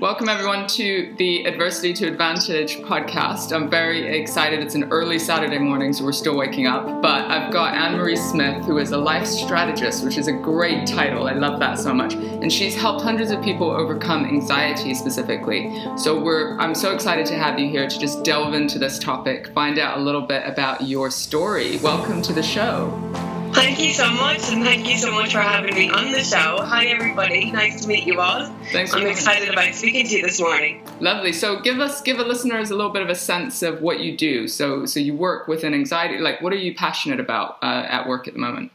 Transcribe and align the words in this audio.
Welcome, 0.00 0.28
everyone, 0.28 0.66
to 0.68 1.14
the 1.18 1.44
Adversity 1.44 1.92
to 1.94 2.08
Advantage 2.08 2.78
podcast. 2.78 3.52
I'm 3.52 3.70
very 3.70 4.18
excited. 4.20 4.58
It's 4.58 4.74
an 4.74 4.90
early 4.90 5.20
Saturday 5.20 5.58
morning, 5.58 5.92
so 5.92 6.04
we're 6.04 6.12
still 6.12 6.36
waking 6.36 6.66
up. 6.66 7.00
But 7.00 7.30
I've 7.30 7.52
got 7.52 7.74
Anne 7.74 7.96
Marie 7.96 8.16
Smith, 8.16 8.64
who 8.64 8.78
is 8.78 8.90
a 8.90 8.98
life 8.98 9.24
strategist, 9.24 10.04
which 10.04 10.18
is 10.18 10.26
a 10.26 10.32
great 10.32 10.88
title. 10.88 11.28
I 11.28 11.34
love 11.34 11.60
that 11.60 11.78
so 11.78 11.94
much. 11.94 12.14
And 12.14 12.52
she's 12.52 12.74
helped 12.74 13.02
hundreds 13.02 13.30
of 13.30 13.42
people 13.42 13.70
overcome 13.70 14.24
anxiety 14.24 14.94
specifically. 14.94 15.86
So 15.96 16.20
we're 16.20 16.58
I'm 16.58 16.74
so 16.74 16.92
excited 16.92 17.24
to 17.26 17.36
have 17.36 17.60
you 17.60 17.68
here 17.68 17.88
to 17.88 17.98
just 17.98 18.24
delve 18.24 18.52
into 18.52 18.80
this 18.80 18.98
topic, 18.98 19.46
find 19.54 19.78
out 19.78 19.98
a 19.98 20.00
little 20.00 20.22
bit 20.22 20.42
about 20.44 20.82
your 20.82 21.08
story. 21.10 21.76
Welcome 21.78 22.20
to 22.22 22.32
the 22.32 22.42
show. 22.42 23.33
Thank 23.54 23.78
you 23.78 23.92
so 23.92 24.10
much, 24.10 24.50
and 24.50 24.64
thank 24.64 24.88
you 24.88 24.98
so 24.98 25.12
much 25.12 25.32
for 25.32 25.40
having 25.40 25.74
me 25.74 25.88
on 25.88 26.10
the 26.10 26.24
show. 26.24 26.58
Hi, 26.62 26.86
everybody. 26.86 27.52
Nice 27.52 27.82
to 27.82 27.88
meet 27.88 28.04
you 28.04 28.20
all. 28.20 28.52
Thanks. 28.72 28.92
I'm 28.92 29.06
excited 29.06 29.48
about 29.48 29.72
speaking 29.74 30.06
to 30.08 30.16
you 30.16 30.22
this 30.22 30.40
morning. 30.40 30.84
Lovely. 30.98 31.32
So, 31.32 31.60
give 31.60 31.78
us, 31.78 32.02
give 32.02 32.18
our 32.18 32.24
listeners 32.24 32.70
a 32.70 32.74
little 32.74 32.90
bit 32.90 33.02
of 33.02 33.10
a 33.10 33.14
sense 33.14 33.62
of 33.62 33.80
what 33.80 34.00
you 34.00 34.16
do. 34.16 34.48
So, 34.48 34.86
so 34.86 34.98
you 34.98 35.14
work 35.14 35.46
with 35.46 35.62
an 35.62 35.72
anxiety. 35.72 36.18
Like, 36.18 36.42
what 36.42 36.52
are 36.52 36.56
you 36.56 36.74
passionate 36.74 37.20
about 37.20 37.58
uh, 37.62 37.86
at 37.88 38.08
work 38.08 38.26
at 38.26 38.34
the 38.34 38.40
moment? 38.40 38.72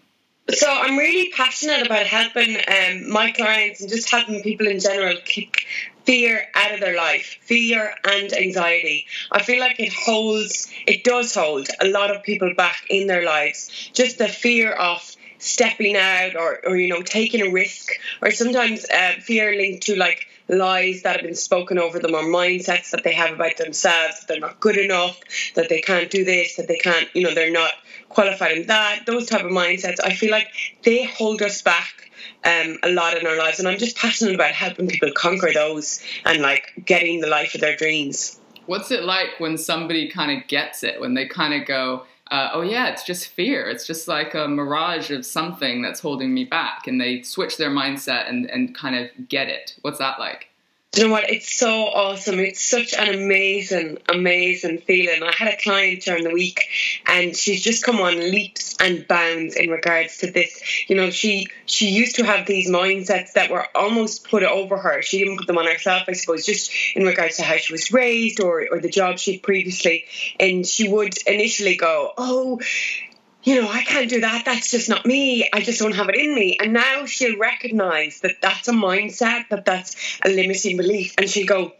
So 0.52 0.68
I'm 0.68 0.98
really 0.98 1.30
passionate 1.32 1.86
about 1.86 2.08
helping 2.08 2.56
um, 2.56 3.12
my 3.12 3.32
clients 3.32 3.82
and 3.82 3.90
just 3.90 4.10
helping 4.10 4.42
people 4.42 4.68
in 4.68 4.80
general 4.80 5.16
kick 5.24 5.66
fear 6.06 6.46
out 6.56 6.74
of 6.74 6.80
their 6.80 6.96
life, 6.96 7.38
fear 7.42 7.94
and 8.04 8.34
anxiety. 8.34 9.06
I 9.32 9.44
feel 9.44 9.60
like 9.60 9.80
it 9.80 9.94
holds, 9.94 10.72
it 10.88 11.04
does 11.04 11.34
hold 11.34 11.68
a 11.80 11.88
lot 11.88 12.16
of 12.16 12.24
people 12.24 12.54
back 12.56 12.86
in 12.90 13.08
their 13.08 13.26
lives. 13.26 13.90
Just 13.94 14.18
the 14.18 14.28
fear 14.28 14.72
of 14.72 15.16
stepping 15.40 15.96
out 15.96 16.36
or, 16.36 16.60
or 16.66 16.76
you 16.76 16.90
know, 16.90 17.02
taking 17.02 17.42
a 17.42 17.52
risk, 17.52 17.92
or 18.22 18.32
sometimes 18.32 18.86
uh, 18.90 19.14
fear 19.20 19.56
linked 19.56 19.84
to 19.84 19.96
like 19.96 20.28
lies 20.50 21.04
that 21.04 21.18
have 21.18 21.26
been 21.26 21.36
spoken 21.36 21.78
over 21.78 22.00
them 22.00 22.16
or 22.16 22.24
mindsets 22.24 22.90
that 22.90 23.04
they 23.04 23.14
have 23.14 23.34
about 23.34 23.56
themselves 23.58 24.20
that 24.20 24.28
they're 24.28 24.40
not 24.40 24.60
good 24.60 24.78
enough, 24.78 25.20
that 25.56 25.70
they 25.70 25.80
can't 25.80 26.10
do 26.10 26.26
this, 26.26 26.56
that 26.56 26.68
they 26.68 26.78
can't, 26.78 27.08
you 27.14 27.24
know, 27.24 27.34
they're 27.34 27.52
not 27.52 27.72
qualified 28.10 28.58
in 28.58 28.68
that, 28.68 29.06
those 29.06 29.28
type 29.28 29.46
of 29.46 29.52
mindsets. 29.52 29.98
I 30.04 30.14
feel 30.14 30.32
like 30.32 30.48
they 30.84 31.04
hold 31.04 31.42
us 31.42 31.62
back 31.62 32.09
um, 32.44 32.78
a 32.84 32.90
lot 32.90 33.18
in 33.18 33.28
our 33.28 33.38
lives, 33.38 33.60
and 33.60 33.68
I'm 33.68 33.78
just 33.78 33.98
passionate 33.98 34.36
about 34.36 34.54
helping 34.54 34.88
people 34.88 35.12
conquer 35.16 35.52
those 35.54 36.04
and 36.26 36.42
like 36.42 36.74
getting 36.86 37.22
the 37.22 37.28
life 37.28 37.56
of 37.56 37.62
their 37.62 37.76
dreams. 37.76 38.40
What's 38.66 38.92
it 38.92 39.04
like 39.04 39.40
when 39.40 39.58
somebody 39.58 40.10
kind 40.10 40.40
of 40.40 40.48
gets 40.48 40.84
it? 40.84 41.00
When 41.00 41.16
they 41.16 41.28
kind 41.28 41.54
of 41.60 41.68
go, 41.68 42.06
uh, 42.30 42.50
"Oh 42.54 42.62
yeah, 42.62 42.90
it's 42.90 43.04
just 43.04 43.30
fear. 43.30 43.70
It's 43.70 43.88
just 43.88 44.08
like 44.08 44.36
a 44.36 44.48
mirage 44.48 45.10
of 45.12 45.26
something 45.26 45.82
that's 45.82 46.00
holding 46.00 46.34
me 46.34 46.46
back," 46.46 46.88
and 46.88 47.02
they 47.02 47.24
switch 47.24 47.58
their 47.58 47.72
mindset 47.72 48.30
and 48.30 48.50
and 48.50 48.76
kind 48.76 48.96
of 48.96 49.28
get 49.28 49.48
it. 49.48 49.76
What's 49.82 50.00
that 50.00 50.20
like? 50.20 50.50
You 50.96 51.04
know 51.06 51.12
what? 51.12 51.30
It's 51.30 51.56
so 51.56 51.86
awesome. 51.86 52.40
It's 52.40 52.62
such 52.62 52.96
an 52.96 53.14
amazing, 53.14 54.00
amazing 54.10 54.80
feeling. 54.80 55.22
I 55.22 55.32
had 55.32 55.54
a 55.54 55.58
client 55.58 56.02
during 56.02 56.24
the 56.24 56.34
week 56.34 56.64
and 57.06 57.36
she's 57.36 57.62
just 57.62 57.84
come 57.84 58.00
on 58.02 58.18
leaps 58.18 58.76
and 58.80 59.08
bounds 59.08 59.56
in 59.56 59.70
regards 59.70 60.18
to 60.18 60.32
this. 60.32 60.90
You 60.90 60.96
know, 60.96 61.12
she 61.12 61.48
she 61.68 61.90
used 61.90 62.16
to 62.16 62.26
have 62.26 62.48
these 62.48 62.68
mindsets 62.68 63.34
that 63.34 63.52
were 63.52 63.68
almost 63.76 64.28
put 64.28 64.42
over 64.42 64.78
her. 64.78 65.04
She 65.04 65.20
didn't 65.20 65.38
put 65.38 65.46
them 65.46 65.60
on 65.60 65.68
herself, 65.68 66.04
I 66.08 66.14
suppose, 66.14 66.44
just 66.44 66.72
in 66.96 67.04
regards 67.04 67.38
to 67.38 67.44
how 67.44 67.58
she 67.58 67.72
was 67.72 67.92
raised 67.92 68.40
or, 68.42 68.66
or 68.72 68.80
the 68.80 68.90
job 68.90 69.20
she'd 69.20 69.44
previously. 69.44 70.06
And 70.40 70.66
she 70.66 70.90
would 70.90 71.16
initially 71.28 71.76
go, 71.76 72.14
Oh, 72.18 72.62
you 73.44 73.62
know, 73.62 73.70
I 73.70 73.84
can't 73.84 74.10
do 74.10 74.22
that. 74.22 74.46
That's 74.46 74.70
just 74.70 74.90
not 74.90 75.06
me. 75.06 75.50
I 75.54 75.62
just 75.62 75.80
don't 75.80 75.96
have 75.96 76.10
it 76.10 76.16
in 76.16 76.36
me. 76.36 76.58
And 76.62 76.74
now 76.74 77.06
she'll 77.06 77.38
recognize 77.38 78.20
that 78.22 78.42
that's 78.42 78.68
a 78.68 78.74
mindset, 78.74 79.50
that 79.50 79.66
that's 79.66 80.20
a 80.26 80.30
limiting 80.30 80.78
belief. 80.78 81.16
And 81.18 81.30
she'll 81.30 81.48
go, 81.48 81.74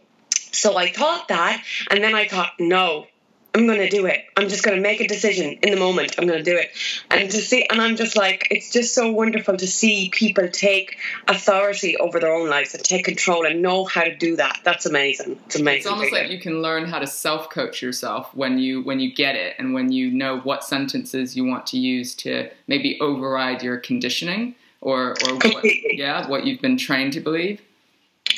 So 0.52 0.76
I 0.76 0.90
thought 0.90 1.28
that. 1.28 1.62
And 1.90 2.02
then 2.02 2.14
I 2.14 2.28
thought, 2.28 2.52
no, 2.58 3.06
I'm 3.52 3.66
going 3.66 3.78
to 3.78 3.88
do 3.88 4.06
it. 4.06 4.24
I'm 4.36 4.48
just 4.48 4.62
going 4.62 4.76
to 4.76 4.82
make 4.82 5.00
a 5.00 5.08
decision 5.08 5.58
in 5.62 5.70
the 5.70 5.76
moment. 5.76 6.14
I'm 6.18 6.26
going 6.26 6.42
to 6.42 6.48
do 6.48 6.56
it. 6.56 6.70
And 7.10 7.28
to 7.30 7.36
see, 7.38 7.66
and 7.68 7.82
I'm 7.82 7.96
just 7.96 8.16
like, 8.16 8.46
it's 8.50 8.70
just 8.70 8.94
so 8.94 9.10
wonderful 9.10 9.56
to 9.56 9.66
see 9.66 10.08
people 10.10 10.48
take 10.48 10.98
authority 11.26 11.96
over 11.96 12.20
their 12.20 12.32
own 12.32 12.48
lives 12.48 12.74
and 12.74 12.84
take 12.84 13.04
control 13.04 13.46
and 13.46 13.60
know 13.60 13.84
how 13.84 14.04
to 14.04 14.14
do 14.14 14.36
that. 14.36 14.60
That's 14.62 14.86
amazing. 14.86 15.40
It's 15.46 15.56
amazing. 15.56 15.78
It's 15.78 15.86
almost 15.86 16.12
like 16.12 16.30
you 16.30 16.38
can 16.38 16.62
learn 16.62 16.86
how 16.86 17.00
to 17.00 17.06
self 17.08 17.50
coach 17.50 17.82
yourself 17.82 18.32
when 18.34 18.58
you 18.58 18.82
when 18.82 19.00
you 19.00 19.12
get 19.12 19.34
it 19.34 19.56
and 19.58 19.74
when 19.74 19.90
you 19.90 20.10
know 20.10 20.38
what 20.40 20.62
sentences 20.62 21.36
you 21.36 21.44
want 21.44 21.66
to 21.68 21.78
use 21.78 22.14
to 22.16 22.50
maybe 22.68 23.00
override 23.00 23.62
your 23.62 23.78
conditioning 23.78 24.54
or 24.80 25.16
or 25.26 25.34
what, 25.34 25.64
yeah 25.96 26.28
what 26.28 26.46
you've 26.46 26.60
been 26.60 26.76
trained 26.76 27.12
to 27.14 27.20
believe. 27.20 27.60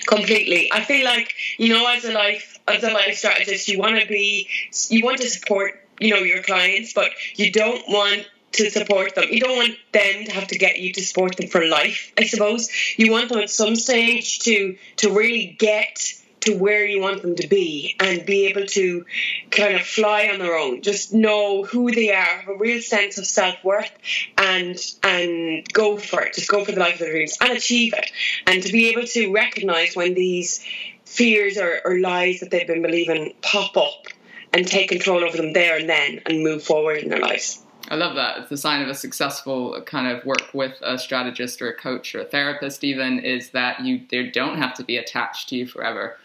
Completely. 0.06 0.70
I 0.72 0.82
feel 0.82 1.04
like 1.04 1.34
you 1.58 1.68
know, 1.68 1.86
as 1.86 2.04
a 2.04 2.12
life 2.12 2.52
as 2.68 2.84
a 2.84 2.90
life 2.90 3.16
strategist, 3.16 3.68
you 3.68 3.78
want 3.78 4.00
to 4.00 4.06
be, 4.06 4.48
you 4.88 5.04
want 5.04 5.18
to 5.18 5.28
support, 5.28 5.86
you 6.00 6.10
know, 6.10 6.20
your 6.20 6.42
clients, 6.42 6.92
but 6.92 7.10
you 7.34 7.50
don't 7.50 7.82
want 7.88 8.26
to 8.52 8.70
support 8.70 9.14
them. 9.14 9.24
You 9.30 9.40
don't 9.40 9.56
want 9.56 9.76
them 9.92 10.24
to 10.26 10.32
have 10.32 10.48
to 10.48 10.58
get 10.58 10.78
you 10.78 10.92
to 10.92 11.02
support 11.02 11.36
them 11.36 11.48
for 11.48 11.64
life. 11.64 12.12
I 12.18 12.24
suppose 12.24 12.70
you 12.96 13.10
want 13.10 13.30
them 13.30 13.38
at 13.38 13.50
some 13.50 13.76
stage 13.76 14.40
to 14.40 14.76
to 14.96 15.12
really 15.12 15.56
get 15.58 16.14
to 16.42 16.56
where 16.56 16.84
you 16.84 17.00
want 17.00 17.22
them 17.22 17.36
to 17.36 17.46
be 17.48 17.96
and 18.00 18.24
be 18.26 18.46
able 18.46 18.66
to 18.66 19.04
kind 19.50 19.74
of 19.74 19.82
fly 19.82 20.28
on 20.32 20.38
their 20.38 20.56
own. 20.56 20.82
Just 20.82 21.12
know 21.12 21.64
who 21.64 21.90
they 21.90 22.12
are, 22.12 22.24
have 22.24 22.48
a 22.48 22.56
real 22.56 22.80
sense 22.80 23.18
of 23.18 23.26
self 23.26 23.62
worth, 23.64 23.92
and 24.36 24.76
and 25.02 25.70
go 25.72 25.96
for 25.96 26.22
it. 26.22 26.34
Just 26.34 26.48
go 26.48 26.64
for 26.64 26.72
the 26.72 26.80
life 26.80 26.94
of 26.94 27.00
their 27.00 27.12
dreams 27.12 27.36
and 27.40 27.52
achieve 27.52 27.94
it. 27.96 28.10
And 28.46 28.62
to 28.62 28.72
be 28.72 28.88
able 28.90 29.06
to 29.06 29.32
recognize 29.32 29.94
when 29.94 30.14
these 30.14 30.64
fears 31.04 31.58
or, 31.58 31.80
or 31.84 31.98
lies 32.00 32.40
that 32.40 32.50
they've 32.50 32.66
been 32.66 32.82
believing 32.82 33.34
pop 33.42 33.76
up 33.76 34.06
and 34.52 34.66
take 34.66 34.88
control 34.88 35.24
over 35.24 35.36
them 35.36 35.52
there 35.52 35.76
and 35.78 35.88
then 35.88 36.20
and 36.26 36.42
move 36.42 36.62
forward 36.62 36.98
in 36.98 37.08
their 37.08 37.20
lives. 37.20 37.62
I 37.88 37.96
love 37.96 38.14
that. 38.14 38.38
It's 38.38 38.52
a 38.52 38.56
sign 38.56 38.80
of 38.82 38.88
a 38.88 38.94
successful 38.94 39.80
kind 39.82 40.16
of 40.16 40.24
work 40.24 40.54
with 40.54 40.72
a 40.82 40.98
strategist 40.98 41.60
or 41.60 41.68
a 41.68 41.74
coach 41.74 42.14
or 42.14 42.20
a 42.20 42.24
therapist, 42.24 42.84
even, 42.84 43.18
is 43.18 43.50
that 43.50 43.80
you 43.80 44.00
they 44.10 44.28
don't 44.28 44.56
have 44.58 44.74
to 44.74 44.84
be 44.84 44.96
attached 44.96 45.48
to 45.50 45.56
you 45.56 45.66
forever 45.66 46.16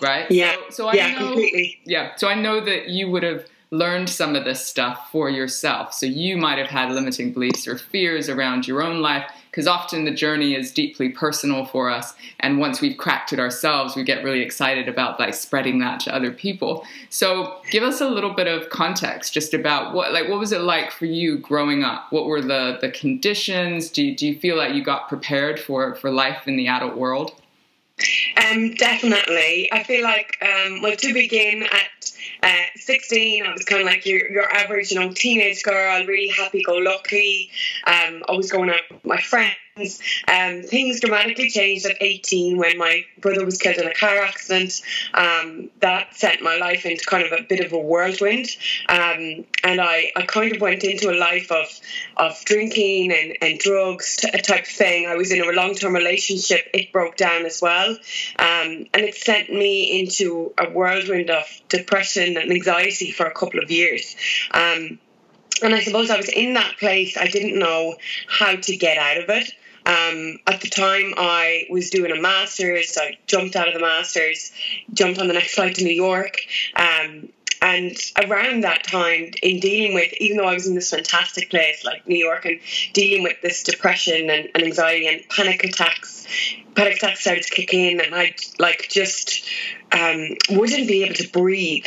right? 0.00 0.30
Yeah. 0.30 0.54
So, 0.68 0.70
so 0.70 0.88
I 0.88 0.94
yeah, 0.94 1.12
know, 1.12 1.26
completely. 1.26 1.78
Yeah. 1.84 2.12
So 2.16 2.28
I 2.28 2.34
know 2.34 2.60
that 2.60 2.88
you 2.88 3.10
would 3.10 3.22
have 3.22 3.46
learned 3.70 4.08
some 4.08 4.36
of 4.36 4.44
this 4.44 4.64
stuff 4.64 5.08
for 5.10 5.30
yourself. 5.30 5.94
So 5.94 6.04
you 6.04 6.36
might 6.36 6.58
have 6.58 6.68
had 6.68 6.90
limiting 6.90 7.32
beliefs 7.32 7.66
or 7.66 7.78
fears 7.78 8.28
around 8.28 8.68
your 8.68 8.82
own 8.82 9.00
life 9.00 9.24
because 9.52 9.66
often 9.66 10.06
the 10.06 10.10
journey 10.10 10.54
is 10.54 10.72
deeply 10.72 11.10
personal 11.10 11.66
for 11.66 11.90
us 11.90 12.14
and 12.40 12.58
once 12.58 12.80
we've 12.80 12.96
cracked 12.96 13.32
it 13.32 13.38
ourselves 13.38 13.94
we 13.94 14.02
get 14.02 14.24
really 14.24 14.40
excited 14.40 14.88
about 14.88 15.20
like 15.20 15.34
spreading 15.34 15.78
that 15.78 16.00
to 16.00 16.14
other 16.14 16.30
people 16.30 16.86
so 17.10 17.60
give 17.70 17.82
us 17.82 18.00
a 18.00 18.08
little 18.08 18.32
bit 18.32 18.46
of 18.46 18.68
context 18.70 19.34
just 19.34 19.52
about 19.52 19.94
what 19.94 20.12
like 20.12 20.28
what 20.28 20.38
was 20.38 20.52
it 20.52 20.62
like 20.62 20.90
for 20.90 21.04
you 21.04 21.36
growing 21.38 21.84
up 21.84 22.10
what 22.10 22.26
were 22.26 22.40
the 22.40 22.78
the 22.80 22.90
conditions 22.90 23.90
do 23.90 24.02
you, 24.02 24.16
do 24.16 24.26
you 24.26 24.38
feel 24.38 24.56
like 24.56 24.74
you 24.74 24.82
got 24.82 25.08
prepared 25.08 25.60
for 25.60 25.94
for 25.96 26.10
life 26.10 26.48
in 26.48 26.56
the 26.56 26.66
adult 26.66 26.96
world 26.96 27.34
um, 28.36 28.74
definitely. 28.74 29.68
I 29.72 29.82
feel 29.82 30.02
like, 30.02 30.36
um, 30.42 30.82
well, 30.82 30.96
to 30.96 31.12
begin 31.12 31.62
at 31.64 32.12
uh, 32.42 32.62
16, 32.76 33.44
I 33.44 33.52
was 33.52 33.64
kind 33.64 33.80
of 33.80 33.86
like 33.86 34.06
your, 34.06 34.30
your 34.30 34.52
average, 34.52 34.90
you 34.90 35.00
know, 35.00 35.12
teenage 35.12 35.62
girl, 35.62 36.04
really 36.06 36.28
happy-go-lucky, 36.28 37.50
um, 37.86 38.22
always 38.28 38.50
going 38.50 38.70
out 38.70 38.80
with 38.90 39.04
my 39.04 39.20
friends. 39.20 39.56
Um, 39.74 40.62
things 40.64 41.00
dramatically 41.00 41.48
changed 41.48 41.86
at 41.86 41.96
18 41.98 42.58
when 42.58 42.76
my 42.76 43.06
brother 43.18 43.42
was 43.42 43.56
killed 43.56 43.78
in 43.78 43.88
a 43.88 43.94
car 43.94 44.18
accident. 44.18 44.82
Um, 45.14 45.70
that 45.80 46.14
sent 46.14 46.42
my 46.42 46.58
life 46.58 46.84
into 46.84 47.02
kind 47.06 47.24
of 47.24 47.32
a 47.32 47.42
bit 47.42 47.64
of 47.64 47.72
a 47.72 47.78
whirlwind. 47.78 48.48
Um, 48.90 49.46
and 49.64 49.80
I, 49.80 50.12
I 50.14 50.26
kind 50.26 50.54
of 50.54 50.60
went 50.60 50.84
into 50.84 51.10
a 51.10 51.16
life 51.16 51.50
of, 51.50 51.68
of 52.18 52.44
drinking 52.44 53.12
and, 53.12 53.38
and 53.40 53.58
drugs 53.58 54.16
type 54.42 54.66
thing. 54.66 55.06
I 55.06 55.16
was 55.16 55.32
in 55.32 55.40
a 55.40 55.52
long 55.52 55.74
term 55.74 55.94
relationship. 55.94 56.68
It 56.74 56.92
broke 56.92 57.16
down 57.16 57.46
as 57.46 57.62
well. 57.62 57.92
Um, 58.38 58.86
and 58.92 58.96
it 58.96 59.14
sent 59.14 59.50
me 59.50 60.00
into 60.00 60.52
a 60.58 60.68
whirlwind 60.68 61.30
of 61.30 61.44
depression 61.70 62.36
and 62.36 62.52
anxiety 62.52 63.10
for 63.10 63.24
a 63.24 63.32
couple 63.32 63.62
of 63.62 63.70
years. 63.70 64.16
Um, 64.50 64.98
and 65.62 65.74
I 65.74 65.80
suppose 65.80 66.10
I 66.10 66.16
was 66.16 66.28
in 66.28 66.54
that 66.54 66.76
place. 66.78 67.16
I 67.16 67.26
didn't 67.26 67.58
know 67.58 67.96
how 68.28 68.56
to 68.56 68.76
get 68.76 68.98
out 68.98 69.16
of 69.16 69.30
it. 69.30 69.52
Um, 69.84 70.38
at 70.46 70.60
the 70.60 70.68
time, 70.68 71.14
I 71.16 71.66
was 71.70 71.90
doing 71.90 72.12
a 72.12 72.20
master's. 72.20 72.96
I 73.00 73.18
jumped 73.26 73.56
out 73.56 73.68
of 73.68 73.74
the 73.74 73.80
master's, 73.80 74.52
jumped 74.92 75.18
on 75.18 75.28
the 75.28 75.34
next 75.34 75.54
flight 75.56 75.76
to 75.76 75.84
New 75.84 75.94
York. 75.94 76.38
Um, 76.76 77.28
and 77.62 77.96
around 78.26 78.64
that 78.64 78.82
time, 78.82 79.30
in 79.40 79.60
dealing 79.60 79.94
with, 79.94 80.12
even 80.18 80.36
though 80.36 80.48
I 80.48 80.54
was 80.54 80.66
in 80.66 80.74
this 80.74 80.90
fantastic 80.90 81.48
place 81.48 81.84
like 81.84 82.08
New 82.08 82.18
York 82.18 82.44
and 82.44 82.58
dealing 82.92 83.22
with 83.22 83.40
this 83.40 83.62
depression 83.62 84.30
and, 84.30 84.50
and 84.52 84.64
anxiety 84.64 85.06
and 85.06 85.22
panic 85.28 85.62
attacks, 85.62 86.26
panic 86.74 86.96
attacks 86.96 87.20
started 87.20 87.44
to 87.44 87.50
kick 87.50 87.72
in, 87.72 88.00
and 88.00 88.16
I 88.16 88.34
like 88.58 88.88
just 88.90 89.46
um, 89.92 90.30
wouldn't 90.50 90.88
be 90.88 91.04
able 91.04 91.14
to 91.14 91.28
breathe 91.28 91.86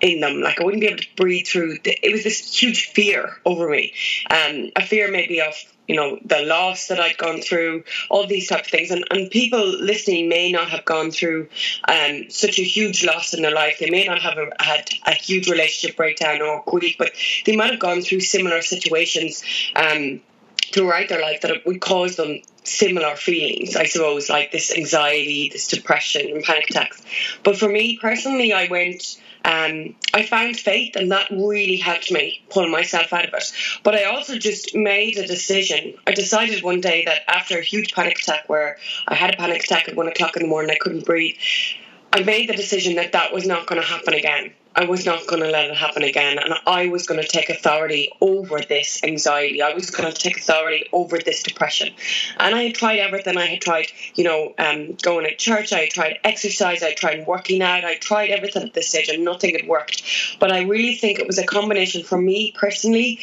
in 0.00 0.20
them. 0.20 0.40
Like 0.40 0.60
I 0.60 0.64
wouldn't 0.64 0.80
be 0.80 0.88
able 0.88 0.98
to 0.98 1.16
breathe 1.16 1.46
through. 1.46 1.78
It 1.84 2.12
was 2.12 2.24
this 2.24 2.54
huge 2.54 2.86
fear 2.86 3.36
over 3.44 3.68
me. 3.68 3.92
Um, 4.30 4.70
a 4.76 4.82
fear 4.82 5.10
maybe 5.10 5.40
of 5.40 5.54
you 5.86 5.94
know 5.94 6.18
the 6.24 6.42
loss 6.42 6.88
that 6.88 7.00
I'd 7.00 7.16
gone 7.16 7.40
through, 7.40 7.84
all 8.10 8.26
these 8.26 8.48
type 8.48 8.64
of 8.64 8.70
things. 8.70 8.90
And 8.90 9.04
and 9.10 9.30
people 9.30 9.64
listening 9.66 10.28
may 10.28 10.52
not 10.52 10.70
have 10.70 10.84
gone 10.84 11.10
through 11.10 11.48
um, 11.88 12.30
such 12.30 12.58
a 12.58 12.62
huge 12.62 13.04
loss 13.04 13.34
in 13.34 13.42
their 13.42 13.54
life. 13.54 13.78
They 13.78 13.90
may 13.90 14.04
not 14.04 14.20
have 14.20 14.38
a, 14.38 14.50
had 14.62 14.90
a 15.06 15.12
huge 15.12 15.48
relationship 15.48 15.96
breakdown 15.96 16.42
or 16.42 16.62
grief, 16.66 16.96
but 16.98 17.12
they 17.44 17.56
might 17.56 17.70
have 17.70 17.80
gone 17.80 18.02
through 18.02 18.20
similar 18.20 18.62
situations. 18.62 19.42
Um, 19.74 20.20
throughout 20.76 21.08
their 21.08 21.22
life 21.22 21.40
that 21.40 21.50
it 21.50 21.64
would 21.64 21.80
cause 21.80 22.16
them 22.16 22.42
similar 22.64 23.16
feelings, 23.16 23.76
I 23.76 23.86
suppose, 23.86 24.28
like 24.28 24.52
this 24.52 24.76
anxiety, 24.76 25.48
this 25.50 25.68
depression, 25.68 26.30
and 26.30 26.44
panic 26.44 26.68
attacks. 26.68 27.02
But 27.42 27.58
for 27.58 27.68
me 27.68 27.96
personally, 27.96 28.52
I 28.52 28.68
went 28.68 29.18
um, 29.46 29.94
I 30.12 30.24
found 30.24 30.58
faith, 30.58 30.96
and 30.96 31.12
that 31.12 31.30
really 31.30 31.76
helped 31.76 32.10
me 32.10 32.42
pull 32.50 32.68
myself 32.68 33.12
out 33.12 33.26
of 33.26 33.32
it. 33.32 33.52
But 33.84 33.94
I 33.94 34.04
also 34.04 34.38
just 34.38 34.74
made 34.74 35.18
a 35.18 35.26
decision. 35.26 35.94
I 36.04 36.12
decided 36.12 36.64
one 36.64 36.80
day 36.80 37.04
that 37.04 37.22
after 37.28 37.56
a 37.56 37.62
huge 37.62 37.94
panic 37.94 38.18
attack, 38.18 38.48
where 38.48 38.76
I 39.06 39.14
had 39.14 39.32
a 39.32 39.36
panic 39.36 39.62
attack 39.62 39.88
at 39.88 39.94
one 39.94 40.08
o'clock 40.08 40.36
in 40.36 40.42
the 40.42 40.48
morning, 40.48 40.72
I 40.72 40.78
couldn't 40.78 41.06
breathe, 41.06 41.36
I 42.12 42.24
made 42.24 42.48
the 42.48 42.54
decision 42.54 42.96
that 42.96 43.12
that 43.12 43.32
was 43.32 43.46
not 43.46 43.66
going 43.66 43.80
to 43.80 43.86
happen 43.86 44.14
again. 44.14 44.52
I 44.78 44.84
was 44.84 45.06
not 45.06 45.26
going 45.26 45.42
to 45.42 45.48
let 45.48 45.70
it 45.70 45.76
happen 45.76 46.02
again. 46.02 46.38
And 46.38 46.52
I 46.66 46.88
was 46.88 47.06
going 47.06 47.20
to 47.20 47.26
take 47.26 47.48
authority 47.48 48.12
over 48.20 48.60
this 48.60 49.02
anxiety. 49.02 49.62
I 49.62 49.72
was 49.72 49.90
going 49.90 50.12
to 50.12 50.18
take 50.18 50.36
authority 50.36 50.84
over 50.92 51.16
this 51.16 51.42
depression. 51.42 51.94
And 52.38 52.54
I 52.54 52.64
had 52.64 52.74
tried 52.74 52.98
everything. 52.98 53.38
I 53.38 53.46
had 53.46 53.62
tried, 53.62 53.86
you 54.14 54.24
know, 54.24 54.54
um, 54.58 54.92
going 55.02 55.24
to 55.24 55.34
church. 55.34 55.72
I 55.72 55.80
had 55.80 55.90
tried 55.90 56.18
exercise. 56.24 56.82
I 56.82 56.92
tried 56.92 57.26
working 57.26 57.62
out. 57.62 57.86
I 57.86 57.94
tried 57.94 58.28
everything 58.28 58.64
at 58.64 58.74
this 58.74 58.90
stage 58.90 59.08
and 59.08 59.24
nothing 59.24 59.56
had 59.58 59.66
worked. 59.66 60.02
But 60.38 60.52
I 60.52 60.64
really 60.64 60.94
think 60.94 61.18
it 61.18 61.26
was 61.26 61.38
a 61.38 61.46
combination 61.46 62.04
for 62.04 62.20
me 62.20 62.52
personally 62.54 63.20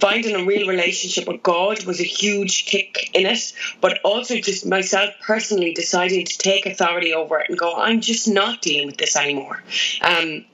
finding 0.00 0.34
a 0.34 0.44
real 0.44 0.66
relationship 0.66 1.28
with 1.28 1.42
God 1.42 1.84
was 1.84 2.00
a 2.00 2.04
huge 2.04 2.64
kick 2.64 3.10
in 3.12 3.26
it, 3.26 3.52
but 3.80 4.00
also 4.02 4.38
just 4.38 4.66
myself 4.66 5.10
personally 5.20 5.74
deciding 5.74 6.24
to 6.24 6.38
take 6.38 6.64
authority 6.66 7.12
over 7.12 7.38
it 7.38 7.50
and 7.50 7.58
go, 7.58 7.76
I'm 7.76 8.00
just 8.00 8.26
not 8.26 8.62
dealing 8.62 8.86
with 8.86 8.96
this 8.96 9.14
anymore. 9.14 9.62
Um, 10.00 10.46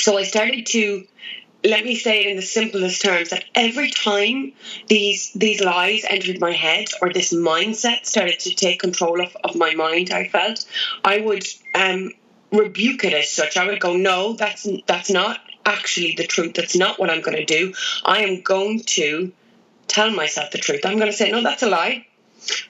so 0.00 0.18
I 0.18 0.24
started 0.24 0.66
to 0.66 1.06
let 1.62 1.84
me 1.84 1.94
say 1.94 2.20
it 2.20 2.26
in 2.26 2.36
the 2.36 2.42
simplest 2.42 3.02
terms 3.02 3.30
that 3.30 3.44
every 3.54 3.90
time 3.90 4.52
these 4.88 5.30
these 5.34 5.60
lies 5.60 6.04
entered 6.08 6.40
my 6.40 6.52
head 6.52 6.86
or 7.02 7.12
this 7.12 7.34
mindset 7.34 8.06
started 8.06 8.40
to 8.40 8.54
take 8.54 8.80
control 8.80 9.20
of, 9.20 9.36
of 9.44 9.54
my 9.56 9.74
mind 9.74 10.10
i 10.10 10.26
felt 10.26 10.64
i 11.04 11.20
would 11.20 11.44
um, 11.74 12.10
rebuke 12.52 13.04
it 13.04 13.12
as 13.12 13.30
such. 13.30 13.56
I 13.56 13.66
would 13.66 13.80
go 13.80 13.96
no 13.96 14.34
that's 14.34 14.66
that's 14.86 15.10
not 15.10 15.40
actually 15.64 16.14
the 16.16 16.26
truth. 16.26 16.54
That's 16.54 16.76
not 16.76 16.98
what 16.98 17.10
i'm 17.10 17.20
going 17.20 17.36
to 17.36 17.44
do. 17.44 17.74
I 18.04 18.22
am 18.22 18.42
going 18.42 18.80
to 18.80 19.32
tell 19.88 20.10
myself 20.10 20.50
the 20.50 20.58
truth. 20.58 20.80
I'm 20.84 20.98
going 20.98 21.10
to 21.10 21.16
say 21.16 21.30
no 21.30 21.42
that's 21.42 21.62
a 21.62 21.68
lie. 21.68 22.06